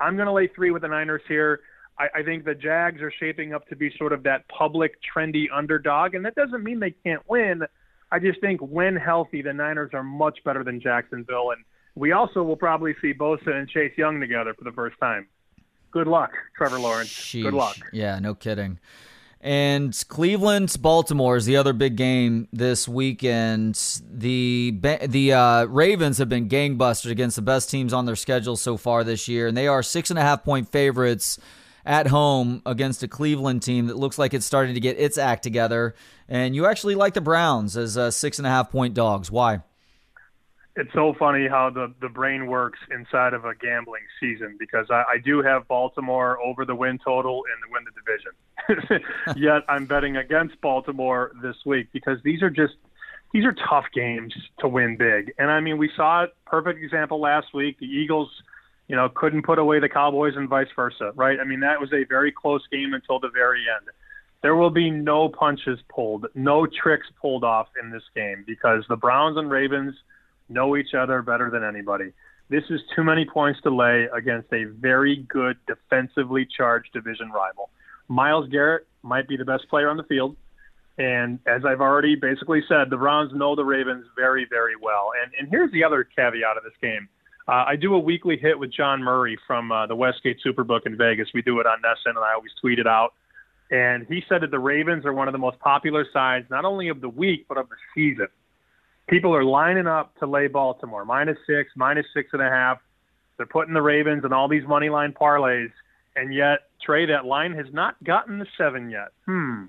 I'm 0.00 0.16
going 0.16 0.26
to 0.26 0.32
lay 0.32 0.48
three 0.48 0.70
with 0.70 0.82
the 0.82 0.88
Niners 0.88 1.22
here. 1.28 1.60
I, 1.98 2.08
I 2.16 2.22
think 2.22 2.44
the 2.44 2.54
Jags 2.54 3.00
are 3.00 3.12
shaping 3.20 3.54
up 3.54 3.68
to 3.68 3.76
be 3.76 3.94
sort 3.96 4.12
of 4.12 4.24
that 4.24 4.48
public, 4.48 4.94
trendy 5.14 5.46
underdog, 5.54 6.14
and 6.14 6.24
that 6.24 6.34
doesn't 6.34 6.64
mean 6.64 6.80
they 6.80 6.94
can't 7.04 7.22
win. 7.28 7.62
I 8.10 8.18
just 8.18 8.40
think 8.40 8.60
when 8.60 8.96
healthy, 8.96 9.42
the 9.42 9.52
Niners 9.52 9.90
are 9.94 10.02
much 10.02 10.42
better 10.44 10.64
than 10.64 10.80
Jacksonville, 10.80 11.50
and 11.52 11.64
we 11.94 12.12
also 12.12 12.42
will 12.42 12.56
probably 12.56 12.94
see 13.00 13.14
Bosa 13.14 13.54
and 13.54 13.68
Chase 13.68 13.92
Young 13.96 14.20
together 14.20 14.54
for 14.54 14.64
the 14.64 14.72
first 14.72 14.98
time. 14.98 15.28
Good 15.90 16.06
luck, 16.08 16.32
Trevor 16.56 16.78
Lawrence. 16.78 17.10
Sheesh. 17.10 17.42
Good 17.42 17.54
luck. 17.54 17.76
Yeah, 17.92 18.18
no 18.18 18.34
kidding. 18.34 18.78
And 19.44 19.92
Cleveland, 20.06 20.76
Baltimore 20.80 21.36
is 21.36 21.46
the 21.46 21.56
other 21.56 21.72
big 21.72 21.96
game 21.96 22.46
this 22.52 22.86
weekend. 22.86 23.74
The 24.08 24.78
the 25.04 25.32
uh, 25.32 25.64
Ravens 25.64 26.18
have 26.18 26.28
been 26.28 26.48
gangbusters 26.48 27.10
against 27.10 27.34
the 27.34 27.42
best 27.42 27.68
teams 27.68 27.92
on 27.92 28.06
their 28.06 28.14
schedule 28.14 28.56
so 28.56 28.76
far 28.76 29.02
this 29.02 29.26
year, 29.26 29.48
and 29.48 29.56
they 29.56 29.66
are 29.66 29.82
six 29.82 30.10
and 30.10 30.18
a 30.18 30.22
half 30.22 30.44
point 30.44 30.70
favorites 30.70 31.40
at 31.84 32.06
home 32.06 32.62
against 32.64 33.02
a 33.02 33.08
Cleveland 33.08 33.62
team 33.62 33.88
that 33.88 33.96
looks 33.96 34.16
like 34.16 34.32
it's 34.32 34.46
starting 34.46 34.74
to 34.74 34.80
get 34.80 34.96
its 35.00 35.18
act 35.18 35.42
together. 35.42 35.96
And 36.28 36.54
you 36.54 36.66
actually 36.66 36.94
like 36.94 37.14
the 37.14 37.20
Browns 37.20 37.76
as 37.76 37.98
uh, 37.98 38.12
six 38.12 38.38
and 38.38 38.46
a 38.46 38.50
half 38.50 38.70
point 38.70 38.94
dogs. 38.94 39.28
Why? 39.28 39.62
It's 40.74 40.92
so 40.94 41.14
funny 41.18 41.48
how 41.48 41.68
the, 41.68 41.92
the 42.00 42.08
brain 42.08 42.46
works 42.46 42.78
inside 42.90 43.34
of 43.34 43.44
a 43.44 43.54
gambling 43.54 44.02
season 44.18 44.56
because 44.58 44.86
I, 44.90 45.04
I 45.14 45.18
do 45.22 45.42
have 45.42 45.68
Baltimore 45.68 46.40
over 46.40 46.64
the 46.64 46.74
win 46.74 46.98
total 47.04 47.42
and 47.52 47.62
the 47.62 47.72
win 47.72 47.84
the 47.84 48.90
division. 48.90 49.02
Yet 49.42 49.62
I'm 49.68 49.84
betting 49.84 50.16
against 50.16 50.58
Baltimore 50.62 51.32
this 51.42 51.56
week 51.66 51.88
because 51.92 52.18
these 52.24 52.42
are 52.42 52.50
just 52.50 52.74
these 53.34 53.44
are 53.44 53.54
tough 53.68 53.86
games 53.94 54.34
to 54.60 54.68
win 54.68 54.96
big. 54.96 55.32
And 55.38 55.50
I 55.50 55.60
mean, 55.60 55.78
we 55.78 55.90
saw 55.96 56.24
it 56.24 56.34
perfect 56.46 56.82
example 56.82 57.20
last 57.20 57.54
week. 57.54 57.78
The 57.78 57.86
Eagles 57.86 58.30
you 58.92 58.96
know, 58.96 59.08
couldn't 59.08 59.42
put 59.42 59.58
away 59.58 59.80
the 59.80 59.88
Cowboys 59.88 60.34
and 60.36 60.50
vice 60.50 60.68
versa, 60.76 61.12
right? 61.14 61.38
I 61.40 61.44
mean, 61.44 61.60
that 61.60 61.80
was 61.80 61.90
a 61.94 62.04
very 62.04 62.30
close 62.30 62.60
game 62.70 62.92
until 62.92 63.18
the 63.18 63.30
very 63.30 63.60
end. 63.60 63.88
There 64.42 64.54
will 64.54 64.68
be 64.68 64.90
no 64.90 65.30
punches 65.30 65.78
pulled, 65.88 66.26
no 66.34 66.66
tricks 66.66 67.06
pulled 67.18 67.42
off 67.42 67.68
in 67.82 67.90
this 67.90 68.02
game 68.14 68.44
because 68.46 68.84
the 68.90 68.96
Browns 68.96 69.38
and 69.38 69.50
Ravens 69.50 69.94
know 70.52 70.76
each 70.76 70.94
other 70.94 71.22
better 71.22 71.50
than 71.50 71.64
anybody. 71.64 72.12
This 72.48 72.64
is 72.70 72.80
too 72.94 73.02
many 73.02 73.24
points 73.24 73.60
to 73.62 73.74
lay 73.74 74.08
against 74.12 74.52
a 74.52 74.64
very 74.64 75.24
good 75.28 75.56
defensively 75.66 76.46
charged 76.56 76.92
division 76.92 77.30
rival. 77.30 77.70
Myles 78.08 78.48
Garrett 78.50 78.86
might 79.02 79.26
be 79.26 79.36
the 79.36 79.44
best 79.44 79.68
player 79.68 79.88
on 79.88 79.96
the 79.96 80.04
field. 80.04 80.36
And 80.98 81.38
as 81.46 81.64
I've 81.64 81.80
already 81.80 82.14
basically 82.14 82.62
said, 82.68 82.90
the 82.90 82.98
Browns 82.98 83.32
know 83.34 83.56
the 83.56 83.64
Ravens 83.64 84.04
very, 84.14 84.46
very 84.48 84.74
well. 84.80 85.12
And, 85.22 85.32
and 85.38 85.48
here's 85.48 85.72
the 85.72 85.82
other 85.84 86.04
caveat 86.04 86.58
of 86.58 86.62
this 86.62 86.74
game 86.82 87.08
uh, 87.48 87.64
I 87.66 87.76
do 87.76 87.94
a 87.94 87.98
weekly 87.98 88.36
hit 88.36 88.58
with 88.58 88.72
John 88.72 89.02
Murray 89.02 89.36
from 89.46 89.72
uh, 89.72 89.86
the 89.86 89.96
Westgate 89.96 90.38
Superbook 90.46 90.86
in 90.86 90.96
Vegas. 90.96 91.28
We 91.34 91.42
do 91.42 91.58
it 91.60 91.66
on 91.66 91.78
NESN, 91.78 92.10
and 92.10 92.18
I 92.18 92.34
always 92.34 92.52
tweet 92.60 92.78
it 92.78 92.86
out. 92.86 93.14
And 93.70 94.06
he 94.06 94.22
said 94.28 94.42
that 94.42 94.50
the 94.50 94.58
Ravens 94.58 95.04
are 95.04 95.12
one 95.12 95.28
of 95.28 95.32
the 95.32 95.38
most 95.38 95.58
popular 95.58 96.06
sides, 96.12 96.46
not 96.50 96.64
only 96.64 96.88
of 96.88 97.00
the 97.00 97.08
week, 97.08 97.46
but 97.48 97.56
of 97.56 97.68
the 97.68 97.76
season. 97.94 98.28
People 99.08 99.34
are 99.34 99.44
lining 99.44 99.86
up 99.86 100.16
to 100.18 100.26
lay 100.26 100.46
Baltimore, 100.46 101.04
minus 101.04 101.38
six, 101.46 101.70
minus 101.76 102.06
six 102.14 102.30
and 102.32 102.42
a 102.42 102.48
half. 102.48 102.78
They're 103.36 103.46
putting 103.46 103.74
the 103.74 103.82
Ravens 103.82 104.24
in 104.24 104.32
all 104.32 104.48
these 104.48 104.66
money 104.66 104.88
line 104.88 105.12
parlays, 105.12 105.72
and 106.16 106.34
yet, 106.34 106.60
Trey, 106.84 107.06
that 107.06 107.24
line 107.24 107.52
has 107.52 107.66
not 107.72 108.02
gotten 108.04 108.38
the 108.38 108.46
seven 108.56 108.90
yet. 108.90 109.08
Hmm. 109.26 109.64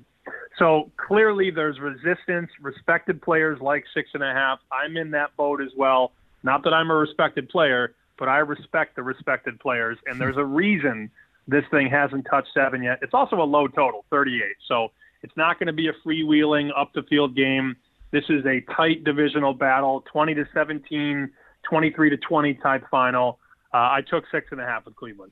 So 0.58 0.92
clearly, 0.98 1.50
there's 1.50 1.80
resistance. 1.80 2.50
Respected 2.62 3.22
players 3.22 3.60
like 3.60 3.86
six 3.94 4.10
and 4.14 4.24
a 4.24 4.34
half. 4.34 4.60
I'm 4.72 4.98
in 4.98 5.12
that 5.12 5.36
boat 5.36 5.62
as 5.62 5.72
well. 5.76 6.12
Not 6.44 6.64
that 6.64 6.74
I'm 6.74 6.92
a 6.92 6.96
respected 6.96 7.50
player, 7.50 7.96
but 8.20 8.28
I 8.30 8.38
respect 8.40 8.96
the 8.96 9.04
respected 9.04 9.60
players, 9.60 9.98
and 10.06 10.20
there's 10.20 10.38
a 10.38 10.46
reason 10.46 11.10
this 11.48 11.64
thing 11.72 11.90
hasn't 11.90 12.26
touched 12.30 12.50
seven 12.54 12.84
yet. 12.84 13.00
It's 13.02 13.14
also 13.14 13.38
a 13.38 13.44
low 13.44 13.68
total, 13.68 14.06
38. 14.10 14.56
So 14.68 14.92
it's 15.24 15.36
not 15.36 15.60
going 15.60 15.68
to 15.68 15.74
be 15.74 15.88
a 15.88 15.94
freewheeling 16.06 16.70
up 16.78 16.94
the 16.94 17.04
field 17.04 17.36
game. 17.36 17.76
This 18.14 18.26
is 18.30 18.46
a 18.46 18.62
tight 18.76 19.04
divisional 19.04 19.56
battle, 19.56 20.06
20 20.12 20.36
to 20.36 20.46
17, 20.54 21.32
23 21.64 22.10
to 22.12 22.18
20 22.18 22.54
type 22.54 22.84
final. 22.92 23.40
Uh, 23.74 23.78
I 23.78 24.02
took 24.08 24.26
six 24.32 24.50
and 24.52 24.62
a 24.62 24.66
half 24.66 24.86
with 24.86 24.96
Cleveland. 24.96 25.32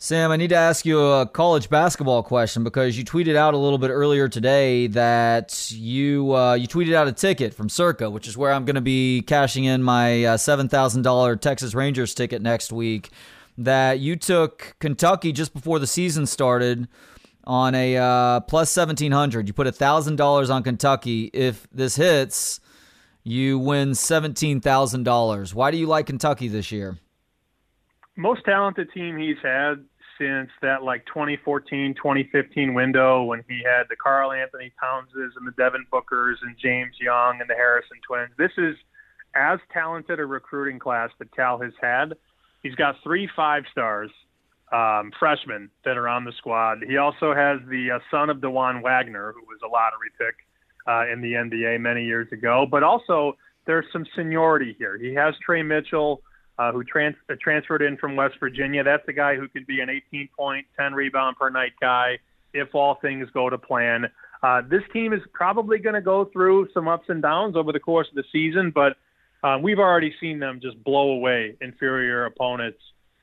Sam, 0.00 0.30
I 0.30 0.36
need 0.36 0.50
to 0.50 0.56
ask 0.56 0.86
you 0.86 1.00
a 1.04 1.26
college 1.26 1.68
basketball 1.68 2.22
question 2.22 2.62
because 2.62 2.96
you 2.96 3.04
tweeted 3.04 3.34
out 3.34 3.54
a 3.54 3.56
little 3.56 3.78
bit 3.78 3.90
earlier 3.90 4.28
today 4.28 4.86
that 4.86 5.72
you 5.72 6.32
uh, 6.32 6.54
you 6.54 6.68
tweeted 6.68 6.94
out 6.94 7.08
a 7.08 7.12
ticket 7.12 7.52
from 7.52 7.68
Circa, 7.68 8.08
which 8.08 8.28
is 8.28 8.36
where 8.36 8.52
I'm 8.52 8.64
going 8.64 8.76
to 8.76 8.80
be 8.80 9.22
cashing 9.22 9.64
in 9.64 9.82
my 9.82 10.22
uh, 10.22 10.36
seven 10.36 10.68
thousand 10.68 11.02
dollar 11.02 11.34
Texas 11.34 11.74
Rangers 11.74 12.14
ticket 12.14 12.40
next 12.40 12.70
week. 12.70 13.10
That 13.60 13.98
you 13.98 14.14
took 14.14 14.76
Kentucky 14.78 15.32
just 15.32 15.52
before 15.52 15.80
the 15.80 15.88
season 15.88 16.26
started 16.26 16.86
on 17.48 17.74
a 17.74 17.96
uh, 17.96 18.40
plus 18.40 18.70
seventeen 18.70 19.10
hundred. 19.10 19.48
You 19.48 19.54
put 19.54 19.74
thousand 19.74 20.16
dollars 20.16 20.50
on 20.50 20.62
Kentucky. 20.62 21.30
If 21.32 21.66
this 21.72 21.96
hits, 21.96 22.60
you 23.28 23.58
win 23.58 23.90
$17,000. 23.90 25.54
Why 25.54 25.70
do 25.70 25.76
you 25.76 25.86
like 25.86 26.06
Kentucky 26.06 26.48
this 26.48 26.72
year? 26.72 26.98
Most 28.16 28.44
talented 28.44 28.90
team 28.92 29.18
he's 29.18 29.36
had 29.42 29.84
since 30.18 30.50
that 30.62 30.82
like 30.82 31.06
2014, 31.06 31.94
2015 31.94 32.74
window 32.74 33.22
when 33.24 33.44
he 33.48 33.62
had 33.64 33.84
the 33.88 33.96
Karl-Anthony 33.96 34.72
Townses 34.82 35.30
and 35.36 35.46
the 35.46 35.52
Devin 35.56 35.84
Bookers 35.92 36.36
and 36.42 36.56
James 36.60 36.94
Young 37.00 37.40
and 37.40 37.48
the 37.48 37.54
Harrison 37.54 37.98
twins. 38.06 38.30
This 38.36 38.50
is 38.58 38.74
as 39.34 39.60
talented 39.72 40.18
a 40.18 40.26
recruiting 40.26 40.78
class 40.78 41.10
that 41.18 41.34
Cal 41.36 41.60
has 41.60 41.72
had. 41.80 42.14
He's 42.62 42.74
got 42.74 42.96
three 43.04 43.28
five 43.36 43.64
stars, 43.70 44.10
um, 44.72 45.12
freshmen 45.18 45.70
that 45.84 45.96
are 45.96 46.08
on 46.08 46.24
the 46.24 46.32
squad. 46.38 46.78
He 46.86 46.96
also 46.96 47.34
has 47.34 47.60
the 47.68 47.92
uh, 47.92 47.98
son 48.10 48.30
of 48.30 48.38
Dajuan 48.38 48.82
Wagner, 48.82 49.32
who 49.32 49.42
was 49.42 49.58
a 49.64 49.68
lottery 49.68 50.10
pick 50.18 50.36
uh, 50.86 51.12
in 51.12 51.20
the 51.20 51.32
NBA 51.32 51.80
many 51.80 52.04
years 52.04 52.28
ago. 52.32 52.66
But 52.70 52.82
also, 52.82 53.36
there's 53.66 53.86
some 53.92 54.06
seniority 54.16 54.74
here. 54.78 54.98
He 54.98 55.14
has 55.14 55.34
Tre 55.44 55.62
Mitchell, 55.62 56.22
uh, 56.58 56.72
who 56.72 56.82
trans- 56.84 57.16
uh, 57.30 57.34
transferred 57.40 57.82
in 57.82 57.96
from 57.96 58.16
West 58.16 58.36
Virginia. 58.40 58.82
That's 58.82 59.06
the 59.06 59.12
guy 59.12 59.36
who 59.36 59.48
could 59.48 59.66
be 59.66 59.80
an 59.80 59.90
18 59.90 60.28
point, 60.36 60.66
10 60.78 60.94
rebound 60.94 61.36
per 61.36 61.50
night 61.50 61.72
guy 61.80 62.18
if 62.54 62.74
all 62.74 62.96
things 62.96 63.28
go 63.32 63.50
to 63.50 63.58
plan. 63.58 64.06
Uh, 64.42 64.62
this 64.68 64.82
team 64.92 65.12
is 65.12 65.20
probably 65.32 65.78
going 65.78 65.94
to 65.94 66.00
go 66.00 66.24
through 66.26 66.68
some 66.72 66.88
ups 66.88 67.06
and 67.08 67.22
downs 67.22 67.56
over 67.56 67.72
the 67.72 67.80
course 67.80 68.08
of 68.08 68.14
the 68.14 68.24
season, 68.32 68.70
but 68.74 68.96
uh, 69.42 69.58
we've 69.60 69.78
already 69.78 70.14
seen 70.20 70.38
them 70.38 70.60
just 70.62 70.82
blow 70.82 71.10
away 71.10 71.56
inferior 71.60 72.24
opponents. 72.24 72.78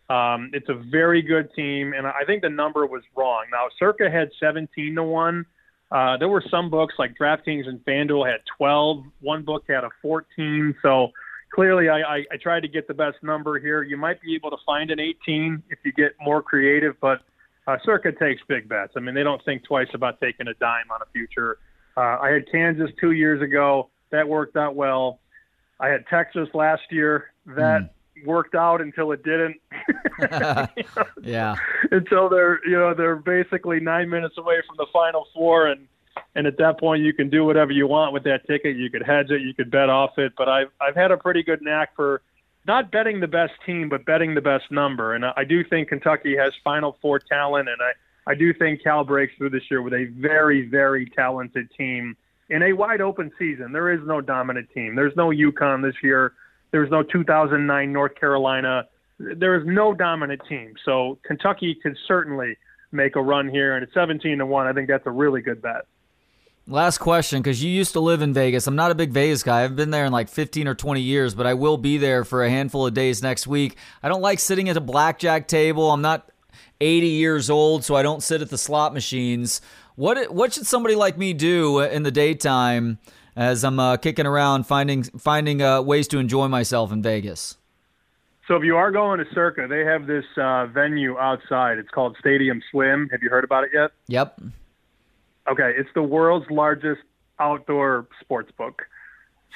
Um, 0.10 0.52
it's 0.54 0.70
a 0.70 0.76
very 0.76 1.22
good 1.22 1.54
team, 1.56 1.94
and 1.94 2.06
I 2.06 2.24
think 2.26 2.44
the 2.44 2.50
number 2.50 2.86
was 2.86 3.02
wrong. 3.16 3.46
Now, 3.52 3.68
Circa 3.80 4.10
had 4.10 4.30
17 4.40 4.96
to 4.96 5.04
one. 5.04 5.46
Uh, 5.92 6.18
there 6.18 6.30
were 6.30 6.44
some 6.50 6.70
books 6.70 6.96
like 6.98 7.16
DraftKings 7.20 7.68
and 7.68 7.84
FanDuel 7.86 8.30
had 8.30 8.42
12. 8.58 9.04
One 9.22 9.44
book 9.44 9.64
had 9.68 9.84
a 9.84 9.90
14. 10.02 10.76
So 10.82 11.10
clearly, 11.54 11.90
I, 11.90 12.02
I, 12.02 12.26
I 12.32 12.38
tried 12.42 12.62
to 12.62 12.68
get 12.68 12.88
the 12.88 12.94
best 12.94 13.18
number 13.24 13.60
here. 13.60 13.84
You 13.84 13.98
might 13.98 14.22
be 14.22 14.36
able 14.36 14.52
to 14.52 14.58
find 14.66 14.92
an 14.92 15.00
18 15.00 15.64
if 15.70 15.80
you 15.84 15.92
get 15.92 16.14
more 16.20 16.42
creative, 16.42 16.96
but 17.02 17.22
uh, 17.68 17.78
Circa 17.84 18.12
takes 18.12 18.42
big 18.48 18.68
bets. 18.70 18.94
I 18.96 19.00
mean, 19.00 19.16
they 19.16 19.24
don't 19.24 19.44
think 19.44 19.64
twice 19.64 19.88
about 19.94 20.20
taking 20.22 20.48
a 20.48 20.54
dime 20.56 20.92
on 20.94 21.02
a 21.02 21.12
future. 21.12 21.58
Uh, 21.98 22.20
I 22.22 22.30
had 22.30 22.52
Kansas 22.52 22.90
two 23.00 23.12
years 23.12 23.42
ago. 23.42 23.90
That 24.12 24.28
worked 24.28 24.56
out 24.56 24.76
well. 24.76 25.20
I 25.80 25.88
had 25.88 26.06
Texas 26.08 26.48
last 26.54 26.84
year. 26.92 27.32
That 27.48 27.82
mm 27.82 27.90
worked 28.26 28.56
out 28.56 28.82
until 28.82 29.12
it 29.12 29.24
didn't. 29.24 29.58
Yeah. 31.22 31.56
Until 31.92 32.30
they're 32.30 32.60
you 32.68 32.78
know 32.78 32.94
they're 32.94 33.16
basically 33.16 33.80
nine 33.80 34.10
minutes 34.10 34.38
away 34.38 34.62
from 34.68 34.78
the 34.78 34.86
final 34.94 35.28
four, 35.34 35.68
and 35.68 35.88
and 36.36 36.46
at 36.46 36.58
that 36.58 36.80
point 36.80 37.02
you 37.02 37.14
can 37.14 37.30
do 37.30 37.44
whatever 37.46 37.72
you 37.72 37.88
want 37.88 38.14
with 38.14 38.24
that 38.24 38.46
ticket. 38.48 38.78
You 38.78 38.90
could 38.90 39.04
hedge 39.04 39.32
it, 39.32 39.42
you 39.42 39.54
could 39.54 39.72
bet 39.72 39.90
off 39.90 40.18
it. 40.18 40.34
But 40.38 40.50
I've 40.50 40.70
I've 40.80 40.96
had 40.96 41.12
a 41.12 41.18
pretty 41.18 41.42
good 41.42 41.62
knack 41.62 41.96
for 41.96 42.22
not 42.68 42.92
betting 42.92 43.20
the 43.20 43.28
best 43.28 43.54
team, 43.66 43.90
but 43.90 44.06
betting 44.06 44.36
the 44.36 44.42
best 44.42 44.72
number. 44.72 45.16
And 45.16 45.26
I 45.26 45.44
do 45.44 45.64
think 45.64 45.90
Kentucky 45.90 46.36
has 46.38 46.54
Final 46.64 46.98
Four 47.02 47.20
talent, 47.20 47.68
and 47.70 47.80
I 47.82 48.32
I 48.32 48.36
do 48.36 48.54
think 48.54 48.84
Cal 48.84 49.04
breaks 49.04 49.34
through 49.38 49.50
this 49.50 49.64
year 49.70 49.82
with 49.82 49.94
a 49.94 50.06
very 50.18 50.68
very 50.68 51.10
talented 51.10 51.70
team 51.76 52.16
in 52.50 52.62
a 52.62 52.74
wide 52.74 53.02
open 53.02 53.32
season. 53.40 53.72
There 53.72 53.92
is 53.92 54.00
no 54.06 54.22
dominant 54.22 54.70
team. 54.74 54.96
There's 54.96 55.16
no 55.16 55.30
UConn 55.30 55.82
this 55.82 55.96
year. 56.04 56.34
There's 56.72 56.92
no 56.92 57.04
2009 57.04 57.94
North 57.94 58.16
Carolina. 58.16 58.88
There 59.20 59.56
is 59.56 59.66
no 59.66 59.94
dominant 59.94 60.42
team. 60.48 60.74
So 60.84 61.18
Kentucky 61.24 61.76
can 61.82 61.96
certainly 62.08 62.58
make 62.92 63.16
a 63.16 63.22
run 63.22 63.50
here, 63.50 63.76
and 63.76 63.84
at 63.84 63.94
17 63.94 64.38
to 64.38 64.46
one, 64.46 64.68
I 64.68 64.74
think 64.74 64.88
that's 64.88 65.06
a 65.06 65.12
really 65.12 65.42
good 65.42 65.62
bet. 65.62 65.86
Last 66.68 66.98
question, 66.98 67.44
because 67.44 67.64
you 67.64 67.70
used 67.70 67.94
to 67.94 68.00
live 68.00 68.24
in 68.24 68.34
Vegas. 68.34 68.66
I'm 68.66 68.76
not 68.76 68.90
a 68.90 68.96
big 68.96 69.12
Vegas 69.12 69.44
guy. 69.44 69.64
I've 69.64 69.76
been 69.76 69.92
there 69.92 70.06
in 70.06 70.12
like 70.12 70.30
15 70.30 70.68
or 70.68 70.74
20 70.74 71.00
years, 71.00 71.36
but 71.36 71.46
I 71.46 71.54
will 71.54 71.78
be 71.78 72.00
there 72.00 72.24
for 72.24 72.44
a 72.44 72.50
handful 72.50 72.88
of 72.88 72.96
days 72.96 73.22
next 73.22 73.46
week. 73.46 73.78
I 74.02 74.10
don't 74.10 74.22
like 74.22 74.40
sitting 74.40 74.68
at 74.68 74.76
a 74.76 74.82
blackjack 74.82 75.48
table. 75.48 75.92
I'm 75.92 76.02
not 76.02 76.28
80 76.82 77.08
years 77.08 77.52
old, 77.52 77.84
so 77.84 77.96
I 77.96 78.02
don't 78.02 78.24
sit 78.24 78.42
at 78.42 78.50
the 78.50 78.58
slot 78.58 78.96
machines. 78.96 79.62
What 79.96 80.34
what 80.34 80.54
should 80.54 80.66
somebody 80.66 80.96
like 80.96 81.20
me 81.20 81.34
do 81.34 81.80
in 81.82 82.02
the 82.02 82.12
daytime 82.12 82.98
as 83.36 83.64
I'm 83.64 83.80
uh, 83.80 83.98
kicking 83.98 84.26
around 84.26 84.66
finding 84.66 85.04
finding 85.04 85.62
uh, 85.62 85.82
ways 85.82 86.08
to 86.10 86.20
enjoy 86.20 86.48
myself 86.48 86.92
in 86.92 87.02
Vegas. 87.02 87.58
So 88.48 88.56
if 88.56 88.64
you 88.64 88.78
are 88.78 88.92
going 88.92 89.20
to 89.20 89.26
Circa, 89.34 89.68
they 89.68 89.84
have 89.86 90.06
this 90.06 90.26
uh, 90.38 90.68
venue 90.68 91.18
outside. 91.18 91.80
It's 91.80 91.90
called 91.90 92.16
Stadium 92.20 92.62
Swim. 92.70 93.10
Have 93.12 93.24
you 93.24 93.30
heard 93.30 93.44
about 93.44 93.64
it 93.64 93.72
yet? 93.74 93.92
Yep. 94.08 94.40
Okay, 95.48 95.74
it's 95.76 95.90
the 95.96 96.04
world's 96.04 96.50
largest 96.52 97.02
outdoor 97.40 98.08
sports 98.22 98.52
book. 98.56 98.84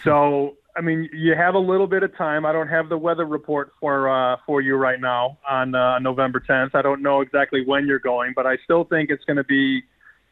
So 0.03 0.57
I 0.75 0.81
mean, 0.81 1.09
you 1.11 1.35
have 1.35 1.55
a 1.55 1.59
little 1.59 1.87
bit 1.87 2.03
of 2.03 2.15
time. 2.15 2.45
I 2.45 2.53
don't 2.53 2.69
have 2.69 2.89
the 2.89 2.97
weather 2.97 3.25
report 3.25 3.73
for 3.79 4.07
uh, 4.07 4.37
for 4.45 4.61
you 4.61 4.75
right 4.75 4.99
now 4.99 5.37
on 5.47 5.75
uh, 5.75 5.99
November 5.99 6.39
10th. 6.39 6.73
I 6.73 6.81
don't 6.81 7.01
know 7.01 7.21
exactly 7.21 7.65
when 7.65 7.85
you're 7.85 7.99
going, 7.99 8.33
but 8.35 8.47
I 8.47 8.57
still 8.63 8.85
think 8.85 9.09
it's 9.09 9.25
going 9.25 9.37
to 9.37 9.43
be, 9.43 9.81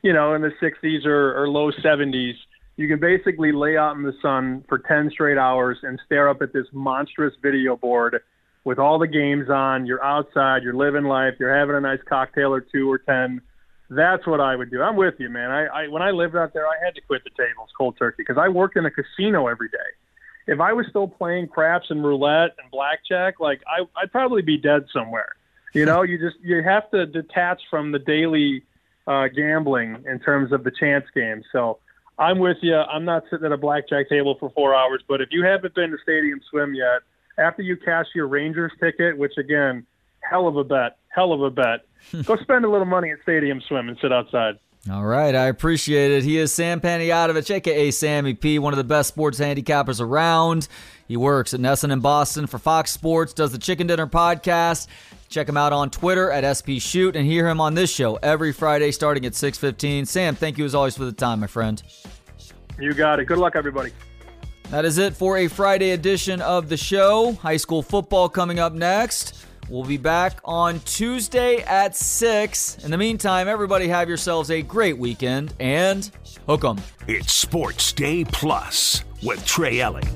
you 0.03 0.13
know, 0.13 0.36
in 0.36 0.41
the 0.41 0.53
60s 0.62 1.05
or, 1.05 1.43
or 1.43 1.49
low 1.49 1.71
70s 1.71 2.36
you 2.77 2.87
can 2.87 2.99
basically 2.99 3.51
lay 3.51 3.75
out 3.75 3.95
in 3.95 4.03
the 4.03 4.13
sun 4.21 4.63
for 4.69 4.77
10 4.77 5.09
straight 5.11 5.37
hours 5.37 5.79
and 5.81 5.99
stare 6.05 6.29
up 6.29 6.41
at 6.41 6.53
this 6.53 6.67
monstrous 6.71 7.33
video 7.41 7.75
board 7.75 8.21
with 8.63 8.77
all 8.77 8.99
the 8.99 9.07
games 9.07 9.49
on. 9.49 9.87
You're 9.87 10.03
outside, 10.03 10.61
you're 10.61 10.75
living 10.75 11.03
life, 11.03 11.33
you're 11.39 11.55
having 11.55 11.75
a 11.75 11.81
nice 11.81 11.99
cocktail 12.07 12.53
or 12.53 12.61
two 12.61 12.89
or 12.89 12.99
10. 12.99 13.41
That's 13.89 14.27
what 14.27 14.39
I 14.39 14.55
would 14.55 14.69
do. 14.69 14.81
I'm 14.81 14.95
with 14.95 15.15
you, 15.17 15.29
man. 15.29 15.49
I, 15.49 15.65
I 15.65 15.87
when 15.87 16.01
I 16.01 16.11
lived 16.11 16.35
out 16.35 16.53
there, 16.53 16.67
I 16.67 16.75
had 16.83 16.93
to 16.95 17.01
quit 17.01 17.23
the 17.23 17.31
tables 17.31 17.69
cold 17.75 17.95
turkey 17.97 18.17
because 18.19 18.37
I 18.37 18.49
worked 18.49 18.77
in 18.77 18.85
a 18.85 18.91
casino 18.91 19.47
every 19.47 19.69
day. 19.69 19.77
If 20.45 20.59
I 20.59 20.73
was 20.73 20.85
still 20.89 21.07
playing 21.07 21.47
craps 21.47 21.87
and 21.89 22.05
roulette 22.05 22.55
and 22.61 22.69
blackjack, 22.69 23.39
like 23.39 23.61
I, 23.65 23.85
I'd 23.99 24.11
probably 24.11 24.41
be 24.41 24.57
dead 24.57 24.85
somewhere. 24.93 25.35
You 25.73 25.85
know, 25.85 26.01
you 26.03 26.17
just 26.19 26.37
you 26.43 26.61
have 26.63 26.89
to 26.91 27.05
detach 27.05 27.61
from 27.69 27.91
the 27.91 27.99
daily 27.99 28.63
uh, 29.07 29.29
gambling 29.29 30.03
in 30.05 30.19
terms 30.19 30.51
of 30.51 30.63
the 30.63 30.71
chance 30.71 31.05
game. 31.15 31.43
So 31.51 31.79
I'm 32.19 32.39
with 32.39 32.58
you. 32.62 32.75
I'm 32.75 33.06
not 33.06 33.23
sitting 33.30 33.45
at 33.45 33.51
a 33.51 33.58
blackjack 33.58 34.10
table 34.10 34.36
for 34.39 34.49
four 34.51 34.75
hours, 34.75 35.03
but 35.08 35.21
if 35.21 35.30
you 35.32 35.43
haven't 35.43 35.75
been 35.75 35.91
to 35.91 35.97
Stadium 36.01 36.41
Swim 36.49 36.73
yet, 36.73 37.01
after 37.38 37.62
you 37.62 37.77
cash 37.77 38.08
your 38.15 38.27
Rangers 38.27 38.71
ticket, 38.80 39.17
which 39.17 39.38
again, 39.38 39.86
hell 40.21 40.47
of 40.47 40.58
a 40.58 40.63
bet, 40.63 40.97
hell 41.10 41.32
of 41.32 41.41
a 41.41 41.51
bet, 41.51 41.86
go 42.25 42.36
spend 42.38 42.65
a 42.65 42.69
little 42.69 42.86
money 42.86 43.12
at 43.12 43.21
Stadium 43.21 43.62
Swim 43.67 43.88
and 43.88 43.97
sit 44.01 44.12
outside. 44.12 44.58
All 44.89 45.03
right, 45.03 45.36
I 45.36 45.47
appreciate 45.47 46.12
it. 46.12 46.23
He 46.23 46.38
is 46.38 46.53
Sam 46.53 46.80
Panayotovich, 46.80 47.53
aka 47.53 47.91
Sammy 47.91 48.34
P, 48.34 48.58
one 48.58 48.71
of 48.71 48.77
the 48.77 48.86
best 48.86 49.10
sports 49.10 49.38
handicappers 49.38 49.99
around. 49.99 50.69
He 51.10 51.17
works 51.17 51.53
at 51.53 51.60
NESN 51.60 51.91
in 51.91 51.99
Boston 51.99 52.47
for 52.47 52.58
Fox 52.58 52.91
Sports, 52.91 53.34
does 53.34 53.51
the 53.51 53.58
Chicken 53.58 53.88
Dinner 53.88 54.08
podcast. 54.08 54.88
Check 55.29 55.49
him 55.49 55.57
out 55.57 55.73
on 55.73 55.89
Twitter 55.89 56.31
at 56.31 56.43
SP 56.45 56.79
Shoot 56.79 57.15
and 57.15 57.25
hear 57.25 57.47
him 57.47 57.59
on 57.59 57.73
this 57.73 57.93
show 57.93 58.15
every 58.23 58.53
Friday 58.53 58.91
starting 58.91 59.25
at 59.25 59.33
6:15. 59.33 60.05
Sam, 60.05 60.35
thank 60.35 60.57
you 60.57 60.65
as 60.65 60.73
always 60.73 60.95
for 60.95 61.05
the 61.05 61.11
time, 61.11 61.39
my 61.41 61.47
friend. 61.47 61.81
You 62.79 62.93
got 62.93 63.19
it. 63.19 63.25
Good 63.25 63.37
luck, 63.37 63.55
everybody. 63.55 63.91
That 64.69 64.85
is 64.85 64.97
it 64.97 65.15
for 65.15 65.37
a 65.37 65.47
Friday 65.47 65.91
edition 65.91 66.41
of 66.41 66.69
the 66.69 66.77
show. 66.77 67.33
High 67.33 67.57
school 67.57 67.81
football 67.81 68.29
coming 68.29 68.59
up 68.59 68.73
next. 68.73 69.45
We'll 69.69 69.83
be 69.83 69.97
back 69.97 70.39
on 70.45 70.79
Tuesday 70.81 71.57
at 71.63 71.95
6. 71.95 72.77
In 72.83 72.91
the 72.91 72.97
meantime, 72.97 73.49
everybody 73.49 73.89
have 73.89 74.07
yourselves 74.07 74.49
a 74.49 74.61
great 74.61 74.97
weekend 74.97 75.53
and 75.59 76.09
hook 76.47 76.63
'em. 76.63 76.77
It's 77.07 77.33
Sports 77.33 77.91
Day 77.91 78.23
Plus 78.23 79.03
with 79.23 79.45
Trey 79.45 79.81
Elling. 79.81 80.07